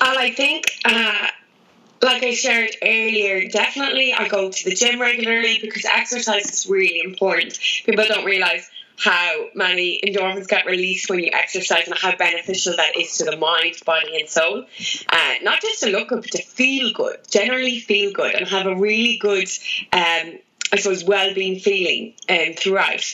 And 0.00 0.18
I 0.18 0.30
think, 0.30 0.64
uh, 0.86 1.26
like 2.02 2.22
I 2.22 2.34
shared 2.34 2.70
earlier, 2.82 3.48
definitely 3.48 4.12
I 4.12 4.28
go 4.28 4.50
to 4.50 4.64
the 4.64 4.74
gym 4.74 5.00
regularly 5.00 5.58
because 5.60 5.84
exercise 5.84 6.50
is 6.50 6.66
really 6.66 7.00
important. 7.00 7.58
People 7.84 8.04
don't 8.06 8.24
realize 8.24 8.68
how 8.96 9.46
many 9.54 10.00
endorphins 10.06 10.46
get 10.46 10.66
released 10.66 11.08
when 11.08 11.20
you 11.20 11.30
exercise 11.32 11.86
and 11.86 11.96
how 11.96 12.14
beneficial 12.16 12.76
that 12.76 12.96
is 12.98 13.16
to 13.18 13.24
the 13.24 13.36
mind, 13.36 13.74
body, 13.86 14.20
and 14.20 14.28
soul. 14.28 14.64
Uh, 15.08 15.34
not 15.42 15.60
just 15.60 15.82
to 15.82 15.90
look 15.90 16.08
good, 16.08 16.22
but 16.22 16.30
to 16.30 16.42
feel 16.42 16.92
good, 16.92 17.16
generally 17.30 17.80
feel 17.80 18.12
good, 18.12 18.34
and 18.34 18.46
have 18.46 18.66
a 18.66 18.76
really 18.76 19.16
good, 19.16 19.48
um, 19.92 20.38
I 20.72 20.76
suppose, 20.76 21.02
well 21.04 21.34
being 21.34 21.58
feeling 21.58 22.14
um, 22.28 22.54
throughout. 22.54 23.04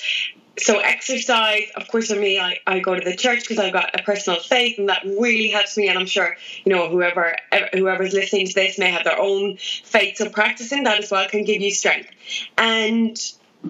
So, 0.59 0.79
exercise, 0.79 1.71
of 1.77 1.87
course, 1.89 2.11
for 2.11 2.19
me, 2.19 2.39
I, 2.41 2.59
I 2.67 2.79
go 2.79 2.95
to 2.95 3.05
the 3.05 3.15
church 3.15 3.41
because 3.41 3.59
I've 3.59 3.73
got 3.73 3.99
a 3.99 4.03
personal 4.03 4.41
faith, 4.41 4.79
and 4.79 4.89
that 4.89 5.05
really 5.05 5.49
helps 5.49 5.77
me. 5.77 5.89
And 5.89 5.99
I'm 5.99 6.07
sure, 6.07 6.37
you 6.65 6.73
know, 6.73 6.89
whoever 6.89 7.37
whoever's 7.75 8.15
listening 8.15 8.47
to 8.47 8.55
this 8.55 8.79
may 8.79 8.91
have 8.91 9.05
their 9.05 9.21
own 9.21 9.59
faith. 9.59 10.17
So, 10.17 10.31
practicing 10.31 10.85
that 10.85 11.03
as 11.03 11.11
well 11.11 11.29
can 11.29 11.45
give 11.45 11.61
you 11.61 11.71
strength. 11.71 12.09
And 12.57 13.19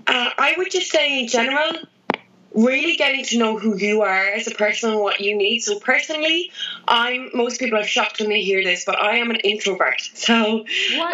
uh, 0.06 0.30
I 0.38 0.54
would 0.56 0.70
just 0.70 0.90
say, 0.90 1.20
in 1.20 1.28
general, 1.28 1.72
really 2.56 2.96
getting 2.96 3.24
to 3.26 3.38
know 3.38 3.58
who 3.58 3.76
you 3.76 4.02
are 4.02 4.28
as 4.28 4.46
a 4.46 4.54
person 4.54 4.90
and 4.90 5.00
what 5.00 5.20
you 5.20 5.36
need. 5.36 5.60
So 5.60 5.78
personally, 5.78 6.50
I'm 6.88 7.30
most 7.34 7.60
people 7.60 7.78
are 7.78 7.84
shocked 7.84 8.18
when 8.20 8.30
they 8.30 8.40
hear 8.40 8.64
this, 8.64 8.84
but 8.84 8.98
I 8.98 9.16
am 9.16 9.30
an 9.30 9.36
introvert. 9.36 10.00
So 10.14 10.64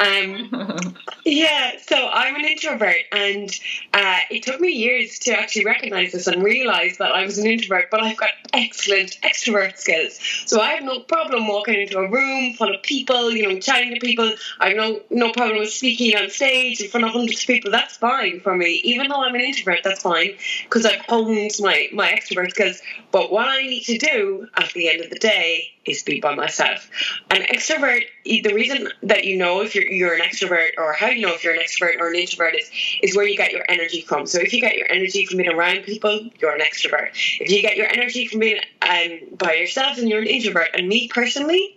um 0.00 0.94
yeah, 1.24 1.72
so 1.85 2.09
I'm 2.09 2.37
an 2.37 2.44
introvert 2.44 2.96
and 3.11 3.50
uh, 3.92 4.18
it 4.31 4.42
took 4.44 4.61
me 4.61 4.70
years 4.70 5.18
to 5.20 5.38
actually 5.38 5.64
recognize 5.64 6.12
this 6.12 6.26
and 6.26 6.42
realize 6.42 6.98
that 6.98 7.12
I 7.12 7.24
was 7.24 7.38
an 7.38 7.46
introvert, 7.46 7.90
but 7.90 8.00
I've 8.00 8.16
got 8.16 8.31
excellent 8.52 9.18
extrovert 9.22 9.78
skills. 9.78 10.18
So 10.46 10.61
I 10.61 10.72
have 10.72 10.85
no 10.85 11.00
problem 11.00 11.48
walking 11.48 11.81
into 11.81 11.98
a 11.98 12.09
room 12.09 12.55
full 12.55 12.74
of 12.74 12.83
people, 12.83 13.31
you 13.33 13.48
know, 13.48 13.59
chatting 13.59 13.94
to 13.94 14.00
people. 14.00 14.33
I 14.61 14.68
have 14.68 14.76
no 14.76 15.00
no 15.11 15.33
problem 15.33 15.59
with 15.59 15.70
speaking 15.70 16.16
on 16.16 16.31
stage 16.31 16.81
in 16.81 16.88
front 16.88 17.07
of 17.07 17.12
hundreds 17.12 17.40
of 17.40 17.46
people. 17.46 17.70
That's 17.70 17.96
fine 17.96 18.40
for 18.40 18.57
me. 18.57 18.81
Even 18.85 19.09
though 19.09 19.22
I'm 19.22 19.35
an 19.35 19.40
introvert, 19.40 19.81
that's 19.83 20.02
fine 20.02 20.37
because 20.64 20.87
I've 20.87 21.00
honed 21.09 21.32
my 21.61 21.88
my 21.92 22.11
extrovert 22.11 22.51
skills. 22.51 22.81
But 23.11 23.33
what 23.33 23.49
I 23.49 23.62
need 23.62 23.85
to 23.85 23.99
do 23.99 24.49
at 24.57 24.73
the 24.73 24.88
end 24.88 25.03
of 25.03 25.11
the 25.11 25.18
day 25.18 25.73
is 25.85 26.03
be 26.03 26.21
by 26.21 26.35
myself. 26.35 26.88
An 27.31 27.42
extrovert, 27.42 28.05
the 28.25 28.53
reason 28.55 28.88
that 29.03 29.25
you 29.25 29.37
know 29.37 29.62
if 29.62 29.75
you're 29.75 29.87
you're 29.87 30.14
an 30.14 30.21
extrovert 30.21 30.71
or 30.79 30.92
how 30.92 31.09
you 31.09 31.27
know 31.27 31.35
if 31.35 31.45
you're 31.45 31.55
an 31.55 31.61
extrovert 31.61 31.99
or 31.99 32.09
an 32.09 32.14
introvert 32.14 32.55
is 32.55 32.71
is 33.03 33.16
where 33.16 33.27
you 33.27 33.37
get 33.37 33.53
your 33.53 33.64
energy 33.68 34.03
from. 34.03 34.27
So 34.27 34.38
if 34.40 34.53
you 34.53 34.61
get 34.61 34.77
your 34.77 34.90
energy 34.90 35.27
from 35.27 35.38
being 35.38 35.53
around 35.53 35.85
people, 35.85 36.31
you're 36.38 36.55
an 36.55 36.61
extrovert. 36.61 37.11
If 37.40 37.51
you 37.51 37.62
get 37.62 37.77
your 37.77 37.88
energy 37.88 38.27
from 38.27 38.40
being 38.40 38.61
um, 38.83 39.37
by 39.37 39.55
yourself, 39.55 39.97
then 39.97 40.07
you're 40.09 40.21
an 40.21 40.27
introvert. 40.27 40.68
And 40.75 40.88
me 40.88 41.09
personally. 41.09 41.77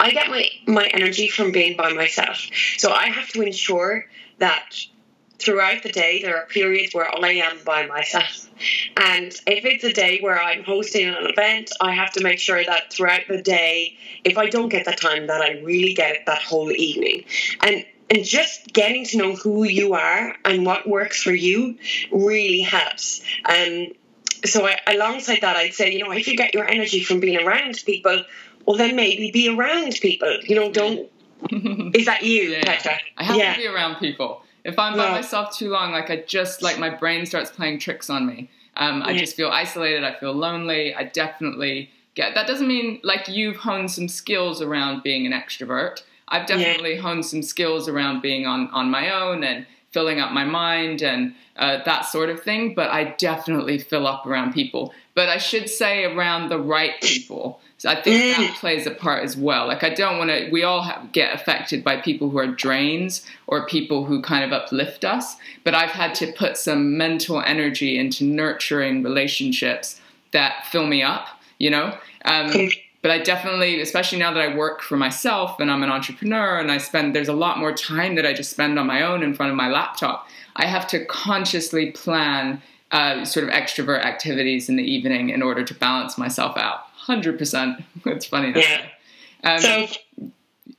I 0.00 0.12
get 0.12 0.28
my, 0.28 0.46
my 0.66 0.86
energy 0.86 1.28
from 1.28 1.52
being 1.52 1.76
by 1.76 1.92
myself. 1.92 2.46
So 2.78 2.90
I 2.90 3.08
have 3.08 3.28
to 3.30 3.42
ensure 3.42 4.06
that 4.38 4.74
throughout 5.38 5.82
the 5.82 5.92
day, 5.92 6.22
there 6.22 6.36
are 6.36 6.46
periods 6.46 6.94
where 6.94 7.08
I 7.14 7.32
am 7.32 7.58
by 7.64 7.86
myself. 7.86 8.48
And 8.96 9.32
if 9.46 9.64
it's 9.64 9.84
a 9.84 9.92
day 9.92 10.18
where 10.20 10.40
I'm 10.40 10.64
hosting 10.64 11.08
an 11.08 11.14
event, 11.20 11.70
I 11.80 11.94
have 11.94 12.12
to 12.12 12.22
make 12.22 12.40
sure 12.40 12.62
that 12.64 12.92
throughout 12.92 13.22
the 13.28 13.40
day, 13.40 13.96
if 14.24 14.36
I 14.36 14.48
don't 14.48 14.68
get 14.68 14.84
the 14.84 14.92
time, 14.92 15.28
that 15.28 15.40
I 15.40 15.60
really 15.60 15.94
get 15.94 16.16
it 16.16 16.26
that 16.26 16.42
whole 16.42 16.70
evening. 16.72 17.24
And 17.62 17.84
and 18.10 18.24
just 18.24 18.72
getting 18.72 19.04
to 19.04 19.18
know 19.18 19.34
who 19.34 19.64
you 19.64 19.92
are 19.92 20.34
and 20.44 20.64
what 20.64 20.88
works 20.88 21.22
for 21.22 21.32
you 21.32 21.76
really 22.10 22.62
helps. 22.62 23.20
Um, 23.44 23.88
so 24.46 24.66
I, 24.66 24.78
alongside 24.86 25.42
that, 25.42 25.56
I'd 25.56 25.74
say, 25.74 25.92
you 25.92 26.04
know, 26.04 26.12
if 26.12 26.26
you 26.26 26.34
get 26.34 26.54
your 26.54 26.66
energy 26.66 27.02
from 27.02 27.20
being 27.20 27.38
around 27.38 27.82
people, 27.84 28.24
well, 28.64 28.78
then 28.78 28.96
maybe 28.96 29.30
be 29.30 29.54
around 29.54 29.92
people. 30.00 30.38
You 30.42 30.56
know, 30.56 30.72
don't. 30.72 31.10
is 31.94 32.06
that 32.06 32.22
you, 32.22 32.50
yeah. 32.50 32.62
Petra? 32.64 32.98
I 33.16 33.24
have 33.24 33.36
yeah. 33.36 33.54
to 33.54 33.60
be 33.60 33.66
around 33.66 33.96
people. 33.96 34.42
If 34.64 34.78
I'm 34.78 34.96
by 34.96 35.10
myself 35.10 35.56
too 35.56 35.70
long, 35.70 35.92
like 35.92 36.10
I 36.10 36.16
just 36.26 36.62
like 36.62 36.78
my 36.78 36.90
brain 36.90 37.26
starts 37.26 37.50
playing 37.50 37.78
tricks 37.78 38.10
on 38.10 38.26
me. 38.26 38.50
Um, 38.76 39.02
I 39.02 39.16
just 39.16 39.34
feel 39.34 39.48
isolated. 39.48 40.04
I 40.04 40.14
feel 40.14 40.32
lonely. 40.32 40.94
I 40.94 41.04
definitely 41.04 41.90
get 42.14 42.34
that. 42.34 42.46
Doesn't 42.46 42.68
mean 42.68 43.00
like 43.02 43.28
you've 43.28 43.56
honed 43.56 43.90
some 43.90 44.08
skills 44.08 44.62
around 44.62 45.02
being 45.02 45.26
an 45.26 45.32
extrovert. 45.32 46.02
I've 46.28 46.46
definitely 46.46 46.94
yeah. 46.94 47.00
honed 47.00 47.24
some 47.24 47.42
skills 47.42 47.88
around 47.88 48.22
being 48.22 48.46
on 48.46 48.68
on 48.70 48.90
my 48.90 49.10
own 49.10 49.42
and 49.42 49.66
filling 49.90 50.20
up 50.20 50.32
my 50.32 50.44
mind 50.44 51.02
and 51.02 51.34
uh, 51.56 51.82
that 51.84 52.02
sort 52.02 52.30
of 52.30 52.42
thing. 52.42 52.74
But 52.74 52.90
I 52.90 53.14
definitely 53.18 53.78
fill 53.78 54.06
up 54.06 54.26
around 54.26 54.52
people. 54.52 54.92
But 55.14 55.28
I 55.28 55.38
should 55.38 55.68
say 55.68 56.04
around 56.04 56.48
the 56.48 56.60
right 56.60 57.00
people. 57.00 57.60
So 57.78 57.88
I 57.88 58.02
think 58.02 58.36
that 58.36 58.50
mm. 58.50 58.54
plays 58.56 58.88
a 58.88 58.90
part 58.90 59.22
as 59.22 59.36
well. 59.36 59.68
Like 59.68 59.84
I 59.84 59.90
don't 59.90 60.18
want 60.18 60.30
to. 60.30 60.50
We 60.50 60.64
all 60.64 60.82
have, 60.82 61.12
get 61.12 61.32
affected 61.32 61.84
by 61.84 62.00
people 62.00 62.28
who 62.28 62.38
are 62.38 62.48
drains 62.48 63.24
or 63.46 63.66
people 63.66 64.04
who 64.04 64.20
kind 64.20 64.44
of 64.44 64.52
uplift 64.52 65.04
us. 65.04 65.36
But 65.62 65.76
I've 65.76 65.90
had 65.90 66.12
to 66.16 66.32
put 66.32 66.56
some 66.56 66.98
mental 66.98 67.40
energy 67.40 67.96
into 67.96 68.24
nurturing 68.24 69.04
relationships 69.04 70.00
that 70.32 70.66
fill 70.66 70.88
me 70.88 71.04
up. 71.04 71.28
You 71.58 71.70
know. 71.70 71.96
Um, 72.24 72.68
but 73.00 73.12
I 73.12 73.20
definitely, 73.20 73.80
especially 73.80 74.18
now 74.18 74.34
that 74.34 74.40
I 74.40 74.56
work 74.56 74.82
for 74.82 74.96
myself 74.96 75.60
and 75.60 75.70
I'm 75.70 75.84
an 75.84 75.88
entrepreneur 75.88 76.58
and 76.58 76.72
I 76.72 76.78
spend, 76.78 77.14
there's 77.14 77.28
a 77.28 77.32
lot 77.32 77.58
more 77.58 77.72
time 77.72 78.16
that 78.16 78.26
I 78.26 78.32
just 78.32 78.50
spend 78.50 78.76
on 78.76 78.88
my 78.88 79.02
own 79.02 79.22
in 79.22 79.34
front 79.34 79.50
of 79.50 79.56
my 79.56 79.68
laptop. 79.68 80.26
I 80.56 80.66
have 80.66 80.88
to 80.88 81.04
consciously 81.04 81.92
plan 81.92 82.60
uh, 82.90 83.24
sort 83.24 83.48
of 83.48 83.54
extrovert 83.54 84.04
activities 84.04 84.68
in 84.68 84.74
the 84.74 84.82
evening 84.82 85.30
in 85.30 85.42
order 85.42 85.62
to 85.62 85.74
balance 85.74 86.18
myself 86.18 86.56
out 86.56 86.87
hundred 87.08 87.38
percent. 87.38 87.82
It's 88.06 88.26
funny. 88.26 88.52
Yeah. 88.54 88.82
Um, 89.42 89.58
so. 89.58 89.86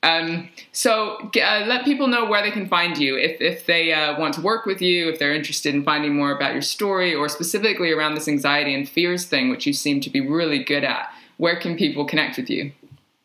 Um, 0.02 0.48
so 0.72 1.30
uh, 1.36 1.66
let 1.68 1.84
people 1.84 2.08
know 2.08 2.24
where 2.26 2.42
they 2.42 2.52
can 2.52 2.70
find 2.70 2.98
you 2.98 3.18
if, 3.18 3.42
if 3.42 3.66
they 3.66 3.92
uh, 3.92 4.18
want 4.18 4.34
to 4.36 4.42
work 4.42 4.66
with 4.66 4.82
you, 4.82 5.10
if 5.10 5.20
they're 5.20 5.34
interested 5.34 5.76
in 5.76 5.84
finding 5.84 6.16
more 6.16 6.32
about 6.32 6.54
your 6.54 6.62
story, 6.62 7.14
or 7.14 7.28
specifically 7.28 7.92
around 7.92 8.14
this 8.14 8.30
anxiety 8.30 8.74
and 8.74 8.88
fears 8.88 9.26
thing, 9.26 9.50
which 9.50 9.68
you 9.68 9.74
seem 9.74 10.00
to 10.00 10.10
be 10.10 10.22
really 10.22 10.64
good 10.64 10.86
at. 10.86 11.12
Where 11.36 11.60
can 11.60 11.76
people 11.76 12.06
connect 12.06 12.38
with 12.38 12.50
you? 12.50 12.72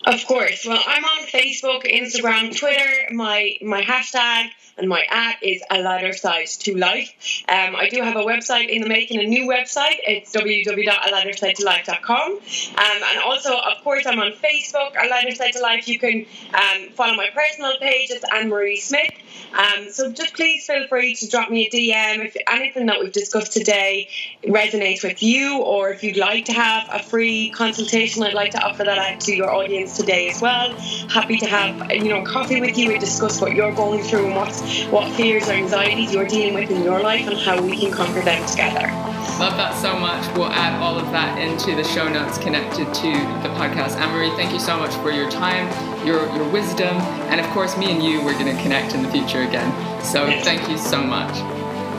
Of 0.07 0.27
course. 0.27 0.67
Well, 0.67 0.83
I'm 0.87 1.05
on 1.05 1.27
Facebook, 1.27 1.91
Instagram, 1.91 2.55
Twitter. 2.57 3.15
My 3.15 3.57
my 3.63 3.83
hashtag 3.83 4.51
and 4.77 4.89
my 4.89 5.03
app 5.09 5.37
is 5.43 5.63
a 5.71 5.81
lighter 5.81 6.13
side 6.13 6.47
to 6.47 6.77
life. 6.77 7.43
Um, 7.49 7.77
I 7.77 7.89
do 7.89 8.03
have 8.03 8.17
a 8.17 8.25
website 8.25 8.69
in 8.69 8.83
the 8.83 8.89
making, 8.89 9.21
a 9.21 9.25
new 9.25 9.47
website. 9.47 9.99
It's 10.07 10.35
www.alightersidetolife.com. 10.35 12.33
Um, 12.33 12.39
and 12.79 13.19
also, 13.25 13.57
of 13.57 13.83
course, 13.85 14.05
I'm 14.07 14.19
on 14.19 14.33
Facebook, 14.33 14.93
a 15.01 15.09
lighter 15.09 15.35
side 15.35 15.53
to 15.53 15.61
life. 15.61 15.89
You 15.89 15.99
can 15.99 16.27
um, 16.53 16.91
follow 16.91 17.15
my 17.15 17.29
personal 17.35 17.79
page. 17.79 18.11
It's 18.11 18.25
Anne 18.31 18.49
Marie 18.49 18.81
Smith. 18.81 19.13
Um, 19.57 19.91
so 19.91 20.11
just 20.11 20.35
please 20.35 20.67
feel 20.67 20.89
free 20.89 21.15
to 21.15 21.29
drop 21.29 21.49
me 21.51 21.67
a 21.67 21.71
DM 21.71 22.25
if 22.25 22.37
anything 22.49 22.87
that 22.87 22.99
we've 22.99 23.13
discussed 23.13 23.53
today 23.53 24.09
resonates 24.45 25.05
with 25.05 25.23
you, 25.23 25.63
or 25.63 25.91
if 25.91 26.03
you'd 26.03 26.17
like 26.17 26.47
to 26.47 26.53
have 26.53 26.89
a 26.93 26.99
free 26.99 27.51
consultation, 27.51 28.25
I'd 28.25 28.35
like 28.35 28.51
to 28.53 28.63
offer 28.63 28.83
that 28.83 28.99
out 28.99 29.21
to 29.21 29.35
your 29.35 29.55
audience 29.55 29.94
today 29.95 30.29
as 30.29 30.41
well. 30.41 30.73
Happy 31.09 31.37
to 31.39 31.47
have 31.47 31.91
you 31.91 32.09
know 32.09 32.25
coffee 32.25 32.61
with 32.61 32.77
you 32.77 32.91
and 32.91 33.01
discuss 33.01 33.41
what 33.41 33.55
you're 33.55 33.73
going 33.73 34.03
through 34.03 34.27
and 34.27 34.37
what's 34.37 34.85
what 34.87 35.11
fears 35.15 35.49
or 35.49 35.53
anxieties 35.53 36.13
you're 36.13 36.27
dealing 36.27 36.55
with 36.55 36.71
in 36.71 36.83
your 36.83 37.01
life 37.01 37.27
and 37.27 37.39
how 37.39 37.61
we 37.63 37.77
can 37.79 37.93
conquer 37.93 38.23
them 38.23 38.47
together. 38.49 38.89
Love 39.39 39.57
that 39.57 39.75
so 39.75 39.99
much. 39.99 40.25
We'll 40.37 40.53
add 40.53 40.81
all 40.81 40.97
of 40.97 41.11
that 41.11 41.39
into 41.41 41.75
the 41.75 41.83
show 41.83 42.09
notes 42.09 42.39
connected 42.39 42.87
to 42.95 43.11
the 43.43 43.51
podcast. 43.59 43.99
Marie, 44.13 44.31
thank 44.37 44.53
you 44.53 44.61
so 44.61 44.79
much 44.79 44.95
for 44.97 45.11
your 45.11 45.29
time, 45.29 45.67
your 46.07 46.25
your 46.37 46.49
wisdom, 46.51 46.97
and 47.31 47.41
of 47.41 47.47
course, 47.49 47.77
me 47.77 47.91
and 47.91 48.03
you, 48.03 48.25
we're 48.25 48.39
going 48.39 48.55
to 48.55 48.63
connect 48.63 48.95
in 48.95 49.03
the 49.03 49.11
future 49.11 49.43
again. 49.43 49.71
So 50.05 50.27
yes. 50.27 50.45
thank 50.45 50.71
you 50.71 50.79
so 50.79 51.03
much. 51.03 51.35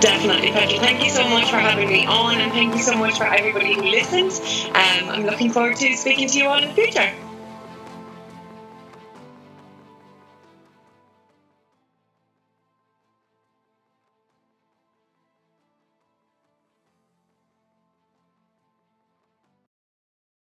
Definitely, 0.02 0.52
Patrick. 0.52 0.80
Thank 0.80 1.04
you 1.04 1.10
so 1.10 1.28
much 1.28 1.50
for 1.50 1.58
having 1.58 1.90
me 1.90 2.06
on, 2.06 2.40
and 2.40 2.52
thank 2.52 2.76
you 2.76 2.82
so 2.82 2.98
much 2.98 3.18
for 3.18 3.26
everybody 3.26 3.74
who 3.74 3.82
listens. 3.82 4.40
Um, 4.68 5.10
I'm 5.10 5.24
looking 5.26 5.52
forward 5.52 5.78
to 5.78 5.96
speaking 5.98 6.28
to 6.30 6.38
you 6.38 6.46
all 6.46 6.62
in 6.62 6.70
the 6.70 6.74
future. 6.74 7.12